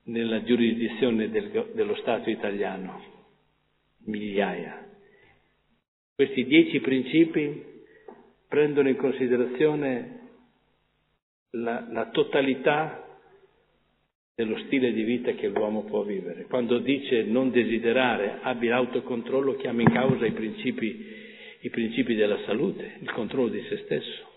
nella 0.04 0.44
giurisdizione 0.44 1.30
del, 1.30 1.72
dello 1.74 1.96
Stato 1.96 2.30
italiano? 2.30 3.12
Migliaia. 4.06 4.88
Questi 6.16 6.46
dieci 6.46 6.80
principi 6.80 7.64
prendono 8.48 8.90
in 8.90 8.98
considerazione 8.98 10.20
la, 11.52 11.88
la 11.90 12.10
totalità 12.10 13.04
dello 14.36 14.58
stile 14.66 14.92
di 14.94 15.04
vita 15.04 15.32
che 15.34 15.48
l'uomo 15.48 15.84
può 15.84 16.04
vivere. 16.04 16.46
Quando 16.46 16.80
dice 16.80 17.24
non 17.24 17.52
desiderare, 17.52 18.40
abbi 18.42 18.68
l'autocontrollo, 18.68 19.56
chiama 19.56 19.82
in 19.82 19.92
causa 19.92 20.26
i 20.26 20.32
principi, 20.32 21.06
i 21.62 21.70
principi 21.70 22.16
della 22.16 22.40
salute, 22.46 22.98
il 23.00 23.12
controllo 23.12 23.50
di 23.50 23.64
se 23.70 23.78
stesso. 23.86 24.32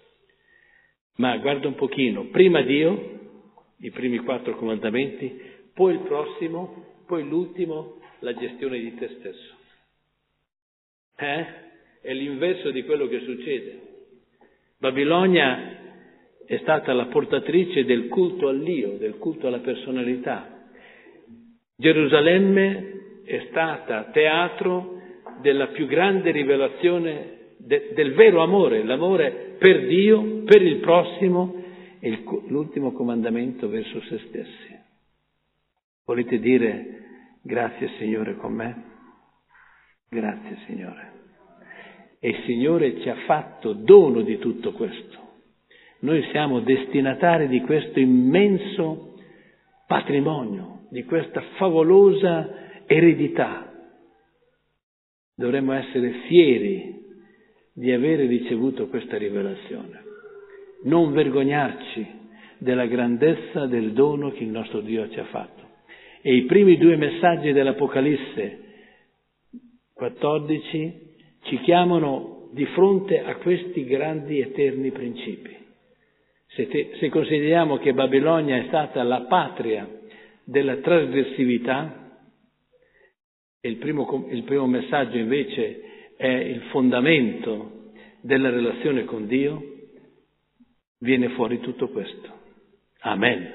Ma 1.17 1.37
guarda 1.39 1.67
un 1.67 1.75
pochino, 1.75 2.27
prima 2.27 2.61
Dio, 2.63 3.26
i 3.79 3.91
primi 3.91 4.18
quattro 4.18 4.57
comandamenti, 4.57 5.41
poi 5.74 5.95
il 5.95 6.01
prossimo, 6.01 7.03
poi 7.07 7.27
l'ultimo, 7.29 8.01
la 8.20 8.35
gestione 8.35 8.79
di 8.79 8.95
te 8.95 9.09
stesso. 9.18 9.55
Eh? 11.16 11.47
È 12.01 12.12
l'inverso 12.12 12.70
di 12.70 12.85
quello 12.85 13.07
che 13.09 13.20
succede. 13.20 13.81
Babilonia 14.79 15.77
è 16.47 16.57
stata 16.59 16.93
la 16.93 17.07
portatrice 17.07 17.85
del 17.85 18.09
culto 18.09 18.49
all'io, 18.49 18.97
del 18.99 19.18
culto 19.18 19.49
alla 19.49 19.59
personalità. 19.59 20.68
Gerusalemme 21.77 23.22
è 23.24 23.47
stata 23.51 24.05
teatro 24.12 25.01
della 25.41 25.68
più 25.68 25.87
grande 25.87 26.31
rivelazione 26.31 27.37
de, 27.59 27.91
del 27.95 28.14
vero 28.14 28.43
amore, 28.43 28.85
l'amore 28.85 29.57
per 29.59 29.87
Dio, 29.87 30.43
per 30.45 30.62
il 30.62 30.77
prossimo 30.77 31.56
il, 32.01 32.23
l'ultimo 32.49 32.93
comandamento 32.93 33.69
verso 33.69 34.01
se 34.03 34.19
stessi. 34.29 34.79
Volete 36.05 36.39
dire 36.39 37.05
grazie 37.43 37.89
Signore 37.99 38.37
con 38.37 38.53
me? 38.53 38.83
Grazie 40.09 40.59
Signore. 40.67 41.13
E 42.21 42.29
il 42.29 42.43
Signore 42.45 43.01
ci 43.01 43.09
ha 43.09 43.17
fatto 43.27 43.73
dono 43.73 44.23
di 44.23 44.39
tutto 44.39 44.73
questo. 44.73 45.25
Noi 46.01 46.23
siamo 46.31 46.61
destinatari 46.61 47.49
di 47.49 47.61
questo 47.61 47.99
immenso 47.99 49.15
patrimonio, 49.87 50.87
di 50.91 51.05
questa 51.05 51.41
favolosa 51.57 52.85
eredità. 52.87 53.73
Dovremmo 55.35 55.73
essere 55.73 56.11
fieri 56.29 56.97
di 57.73 57.93
avere 57.93 58.27
ricevuto 58.27 58.89
questa 58.89 59.19
rivelazione, 59.19 60.03
non 60.85 61.12
vergognarci 61.12 62.07
della 62.59 62.87
grandezza 62.87 63.66
del 63.66 63.93
dono 63.93 64.31
che 64.31 64.45
il 64.45 64.51
nostro 64.51 64.81
Dio 64.81 65.09
ci 65.11 65.18
ha 65.18 65.24
fatto. 65.24 65.64
E 66.22 66.35
i 66.35 66.43
primi 66.43 66.77
due 66.77 66.97
messaggi 66.97 67.53
dell'Apocalisse 67.53 68.64
14 69.95 71.14
ci 71.43 71.59
chiamano 71.61 72.49
di 72.53 72.64
fronte 72.66 73.22
a 73.22 73.37
questi 73.37 73.85
grandi 73.85 74.41
eterni 74.41 74.91
principi. 74.91 75.55
Se, 76.49 76.66
te, 76.68 76.93
se 76.99 77.09
consideriamo 77.09 77.79
che 77.79 77.93
Babilonia 77.93 78.57
è 78.57 78.64
stata 78.68 79.03
la 79.03 79.22
patria 79.22 79.89
della 80.45 80.77
trasgressività, 80.77 82.18
il 83.61 83.77
primo, 83.77 84.27
il 84.31 84.43
primo 84.45 84.66
messaggio 84.66 85.16
invece 85.18 85.83
è 86.16 86.27
il 86.29 86.61
fondamento 86.70 87.91
della 88.20 88.51
relazione 88.51 89.05
con 89.05 89.27
Dio, 89.27 89.76
viene 90.99 91.31
fuori 91.31 91.61
tutto 91.61 91.89
questo. 91.89 92.29
Amen. 93.01 93.51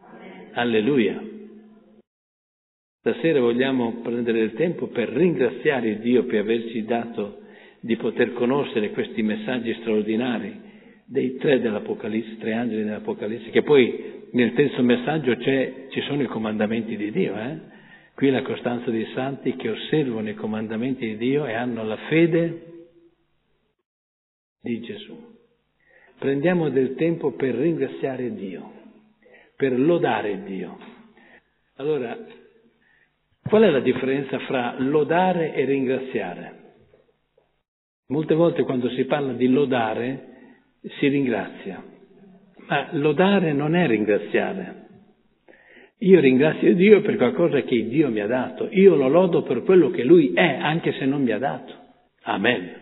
Amen. 0.00 0.50
Alleluia. 0.52 1.22
Stasera 2.98 3.40
vogliamo 3.40 4.00
prendere 4.02 4.40
il 4.40 4.52
tempo 4.52 4.86
per 4.86 5.08
ringraziare 5.08 5.98
Dio 5.98 6.24
per 6.24 6.40
averci 6.40 6.84
dato 6.84 7.40
di 7.80 7.96
poter 7.96 8.32
conoscere 8.32 8.90
questi 8.90 9.22
messaggi 9.22 9.74
straordinari 9.80 10.70
dei 11.04 11.36
tre 11.36 11.60
dell'Apocalisse, 11.60 12.38
tre 12.38 12.52
angeli 12.52 12.84
dell'Apocalisse, 12.84 13.50
che 13.50 13.62
poi 13.62 14.28
nel 14.30 14.52
terzo 14.54 14.82
messaggio 14.82 15.36
ci 15.36 16.00
sono 16.06 16.22
i 16.22 16.26
comandamenti 16.26 16.96
di 16.96 17.10
Dio, 17.10 17.36
eh? 17.36 17.58
qui 18.14 18.30
la 18.30 18.42
costanza 18.42 18.90
dei 18.90 19.06
santi 19.14 19.56
che 19.56 19.68
osservano 19.68 20.28
i 20.28 20.34
comandamenti 20.34 21.06
di 21.06 21.16
Dio 21.16 21.44
e 21.44 21.54
hanno 21.54 21.84
la 21.84 21.96
fede 22.08 22.66
di 24.62 24.80
Gesù. 24.80 25.31
Prendiamo 26.22 26.68
del 26.68 26.94
tempo 26.94 27.32
per 27.32 27.52
ringraziare 27.52 28.32
Dio, 28.32 28.70
per 29.56 29.76
lodare 29.76 30.44
Dio. 30.44 30.78
Allora, 31.78 32.16
qual 33.42 33.62
è 33.64 33.70
la 33.70 33.80
differenza 33.80 34.38
fra 34.38 34.76
lodare 34.78 35.52
e 35.52 35.64
ringraziare? 35.64 36.74
Molte 38.06 38.34
volte 38.34 38.62
quando 38.62 38.88
si 38.90 39.04
parla 39.06 39.32
di 39.32 39.48
lodare 39.48 40.28
si 41.00 41.08
ringrazia. 41.08 41.82
Ma 42.68 42.90
lodare 42.92 43.52
non 43.52 43.74
è 43.74 43.88
ringraziare. 43.88 44.86
Io 45.98 46.20
ringrazio 46.20 46.72
Dio 46.76 47.00
per 47.00 47.16
qualcosa 47.16 47.62
che 47.62 47.88
Dio 47.88 48.10
mi 48.10 48.20
ha 48.20 48.28
dato. 48.28 48.68
Io 48.70 48.94
lo 48.94 49.08
lodo 49.08 49.42
per 49.42 49.64
quello 49.64 49.90
che 49.90 50.04
Lui 50.04 50.34
è, 50.34 50.56
anche 50.60 50.92
se 50.92 51.04
non 51.04 51.24
mi 51.24 51.32
ha 51.32 51.38
dato. 51.38 51.74
Amen. 52.22 52.81